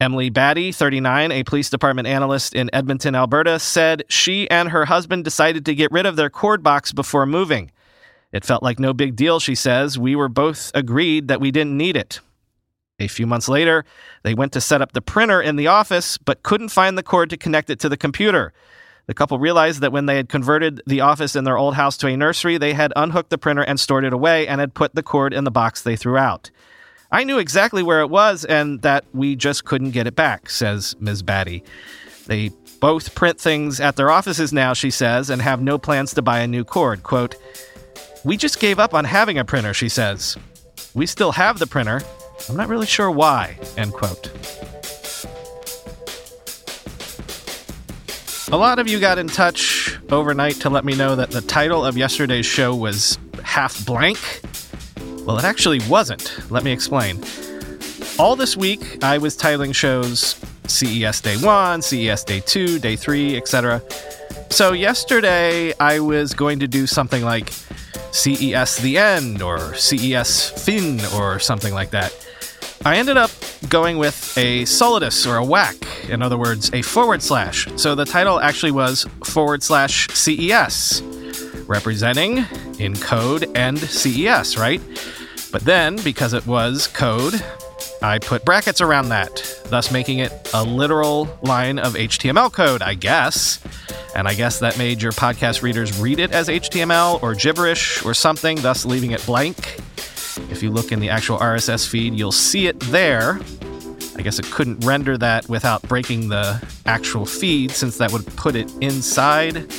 Emily 0.01 0.29
Batty, 0.29 0.71
39, 0.71 1.29
a 1.33 1.43
police 1.43 1.69
department 1.69 2.07
analyst 2.07 2.55
in 2.55 2.69
Edmonton, 2.71 3.15
Alberta, 3.15 3.59
said 3.59 4.05
she 4.07 4.49
and 4.49 4.69
her 4.69 4.85
husband 4.85 5.25
decided 5.25 5.65
to 5.65 5.75
get 5.75 5.91
rid 5.91 6.05
of 6.05 6.15
their 6.15 6.29
cord 6.29 6.63
box 6.63 6.93
before 6.93 7.25
moving. 7.25 7.69
It 8.31 8.45
felt 8.45 8.63
like 8.63 8.79
no 8.79 8.93
big 8.93 9.17
deal, 9.17 9.41
she 9.41 9.55
says. 9.55 9.99
We 9.99 10.15
were 10.15 10.29
both 10.29 10.71
agreed 10.73 11.27
that 11.27 11.41
we 11.41 11.51
didn't 11.51 11.75
need 11.75 11.97
it. 11.97 12.21
A 12.97 13.09
few 13.09 13.27
months 13.27 13.49
later, 13.49 13.83
they 14.23 14.33
went 14.33 14.53
to 14.53 14.61
set 14.61 14.81
up 14.81 14.93
the 14.93 15.01
printer 15.01 15.41
in 15.41 15.57
the 15.57 15.67
office, 15.67 16.17
but 16.17 16.43
couldn't 16.43 16.69
find 16.69 16.97
the 16.97 17.03
cord 17.03 17.29
to 17.31 17.37
connect 17.37 17.69
it 17.69 17.79
to 17.81 17.89
the 17.89 17.97
computer. 17.97 18.53
The 19.07 19.13
couple 19.13 19.37
realized 19.37 19.81
that 19.81 19.91
when 19.91 20.05
they 20.05 20.15
had 20.15 20.29
converted 20.29 20.81
the 20.87 21.01
office 21.01 21.35
in 21.35 21.43
their 21.43 21.57
old 21.57 21.75
house 21.75 21.97
to 21.97 22.07
a 22.07 22.15
nursery, 22.15 22.57
they 22.57 22.71
had 22.71 22.93
unhooked 22.95 23.31
the 23.31 23.37
printer 23.37 23.63
and 23.63 23.77
stored 23.77 24.05
it 24.05 24.13
away 24.13 24.47
and 24.47 24.61
had 24.61 24.73
put 24.73 24.95
the 24.95 25.03
cord 25.03 25.33
in 25.33 25.43
the 25.43 25.51
box 25.51 25.81
they 25.81 25.97
threw 25.97 26.15
out. 26.15 26.51
I 27.11 27.23
knew 27.23 27.39
exactly 27.39 27.81
where 27.81 28.01
it 28.01 28.09
was 28.09 28.45
and 28.45 28.81
that 28.83 29.03
we 29.13 29.35
just 29.35 29.65
couldn't 29.65 29.91
get 29.91 30.05
it 30.05 30.15
back, 30.15 30.49
says 30.49 30.95
Ms. 30.99 31.23
Batty. 31.23 31.63
They 32.27 32.51
both 32.79 33.15
print 33.15 33.39
things 33.39 33.79
at 33.79 33.95
their 33.95 34.11
offices 34.11 34.53
now, 34.53 34.73
she 34.73 34.91
says, 34.91 35.31
and 35.31 35.41
have 35.41 35.61
no 35.61 35.79
plans 35.79 36.13
to 36.13 36.21
buy 36.21 36.39
a 36.39 36.47
new 36.47 36.63
cord. 36.63 37.01
Quote, 37.01 37.35
We 38.23 38.37
just 38.37 38.59
gave 38.59 38.77
up 38.77 38.93
on 38.93 39.05
having 39.05 39.39
a 39.39 39.45
printer, 39.45 39.73
she 39.73 39.89
says. 39.89 40.37
We 40.93 41.07
still 41.07 41.31
have 41.31 41.57
the 41.57 41.65
printer. 41.65 42.01
I'm 42.47 42.55
not 42.55 42.69
really 42.69 42.85
sure 42.85 43.09
why, 43.09 43.57
end 43.75 43.93
quote. 43.93 44.31
A 48.51 48.57
lot 48.57 48.79
of 48.79 48.87
you 48.87 48.99
got 48.99 49.17
in 49.17 49.27
touch 49.27 49.99
overnight 50.09 50.55
to 50.61 50.69
let 50.69 50.85
me 50.85 50.95
know 50.95 51.15
that 51.15 51.31
the 51.31 51.41
title 51.41 51.83
of 51.85 51.97
yesterday's 51.97 52.45
show 52.45 52.75
was 52.75 53.17
half 53.43 53.85
blank. 53.85 54.41
Well, 55.29 55.37
it 55.37 55.43
actually 55.43 55.79
wasn't. 55.87 56.41
Let 56.49 56.63
me 56.63 56.71
explain. 56.71 57.23
All 58.17 58.35
this 58.35 58.57
week, 58.57 59.03
I 59.03 59.19
was 59.19 59.37
titling 59.37 59.75
shows 59.75 60.35
CES 60.65 61.21
Day 61.21 61.37
1, 61.37 61.83
CES 61.83 62.23
Day 62.23 62.39
2, 62.39 62.79
Day 62.79 62.95
3, 62.95 63.37
etc. 63.37 63.79
So 64.49 64.73
yesterday, 64.73 65.71
I 65.79 65.99
was 65.99 66.33
going 66.33 66.57
to 66.61 66.67
do 66.67 66.87
something 66.87 67.23
like 67.23 67.51
CES 68.09 68.77
The 68.77 68.97
End 68.97 69.43
or 69.43 69.75
CES 69.75 70.65
Fin 70.65 70.99
or 71.13 71.37
something 71.37 71.75
like 71.75 71.91
that. 71.91 72.11
I 72.83 72.97
ended 72.97 73.17
up 73.17 73.29
going 73.69 73.99
with 73.99 74.35
a 74.35 74.63
solidus 74.63 75.27
or 75.27 75.37
a 75.37 75.45
whack, 75.45 75.75
in 76.09 76.23
other 76.23 76.39
words, 76.39 76.71
a 76.73 76.81
forward 76.81 77.21
slash. 77.21 77.67
So 77.75 77.93
the 77.93 78.05
title 78.05 78.39
actually 78.39 78.71
was 78.71 79.05
forward 79.25 79.61
slash 79.61 80.07
CES, 80.07 81.03
representing 81.67 82.45
in 82.79 82.95
code 82.95 83.47
and 83.55 83.77
CES, 83.77 84.57
right? 84.57 84.81
But 85.51 85.63
then, 85.63 85.95
because 86.03 86.33
it 86.33 86.45
was 86.45 86.87
code, 86.87 87.43
I 88.01 88.19
put 88.19 88.45
brackets 88.45 88.81
around 88.81 89.09
that, 89.09 89.61
thus 89.65 89.91
making 89.91 90.19
it 90.19 90.49
a 90.53 90.63
literal 90.63 91.37
line 91.41 91.79
of 91.79 91.93
HTML 91.93 92.51
code, 92.51 92.81
I 92.81 92.93
guess. 92.93 93.59
And 94.15 94.27
I 94.27 94.33
guess 94.35 94.59
that 94.59 94.77
made 94.77 95.01
your 95.01 95.11
podcast 95.11 95.61
readers 95.61 95.99
read 95.99 96.19
it 96.19 96.31
as 96.31 96.47
HTML 96.47 97.21
or 97.21 97.33
gibberish 97.33 98.05
or 98.05 98.13
something, 98.13 98.61
thus 98.61 98.85
leaving 98.85 99.11
it 99.11 99.25
blank. 99.25 99.79
If 100.49 100.63
you 100.63 100.71
look 100.71 100.91
in 100.91 100.99
the 100.99 101.09
actual 101.09 101.37
RSS 101.37 101.87
feed, 101.87 102.13
you'll 102.13 102.31
see 102.31 102.67
it 102.67 102.79
there. 102.79 103.39
I 104.15 104.21
guess 104.21 104.39
it 104.39 104.45
couldn't 104.45 104.85
render 104.85 105.17
that 105.17 105.47
without 105.49 105.81
breaking 105.83 106.29
the 106.29 106.61
actual 106.85 107.25
feed, 107.25 107.71
since 107.71 107.97
that 107.97 108.11
would 108.11 108.25
put 108.35 108.55
it 108.55 108.71
inside 108.81 109.69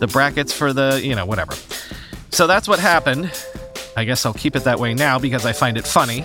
the 0.00 0.06
brackets 0.06 0.52
for 0.52 0.72
the, 0.72 1.00
you 1.02 1.14
know, 1.14 1.26
whatever. 1.26 1.54
So 2.30 2.46
that's 2.46 2.68
what 2.68 2.78
happened. 2.78 3.32
I 3.98 4.04
guess 4.04 4.24
I'll 4.24 4.32
keep 4.32 4.54
it 4.54 4.62
that 4.62 4.78
way 4.78 4.94
now 4.94 5.18
because 5.18 5.44
I 5.44 5.52
find 5.52 5.76
it 5.76 5.86
funny. 5.86 6.24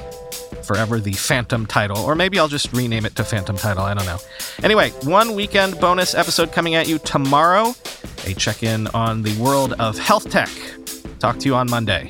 Forever 0.63 0.99
the 0.99 1.13
Phantom 1.13 1.65
title, 1.65 1.97
or 1.97 2.15
maybe 2.15 2.37
I'll 2.39 2.47
just 2.47 2.71
rename 2.71 3.05
it 3.05 3.15
to 3.15 3.23
Phantom 3.23 3.57
title. 3.57 3.83
I 3.83 3.95
don't 3.95 4.05
know. 4.05 4.19
Anyway, 4.63 4.91
one 5.03 5.35
weekend 5.35 5.79
bonus 5.79 6.13
episode 6.13 6.51
coming 6.53 6.75
at 6.75 6.87
you 6.87 6.99
tomorrow. 6.99 7.73
A 8.25 8.33
check 8.35 8.63
in 8.63 8.87
on 8.87 9.23
the 9.23 9.35
world 9.41 9.73
of 9.73 9.97
health 9.97 10.29
tech. 10.29 10.49
Talk 11.19 11.39
to 11.39 11.45
you 11.47 11.55
on 11.55 11.69
Monday. 11.69 12.07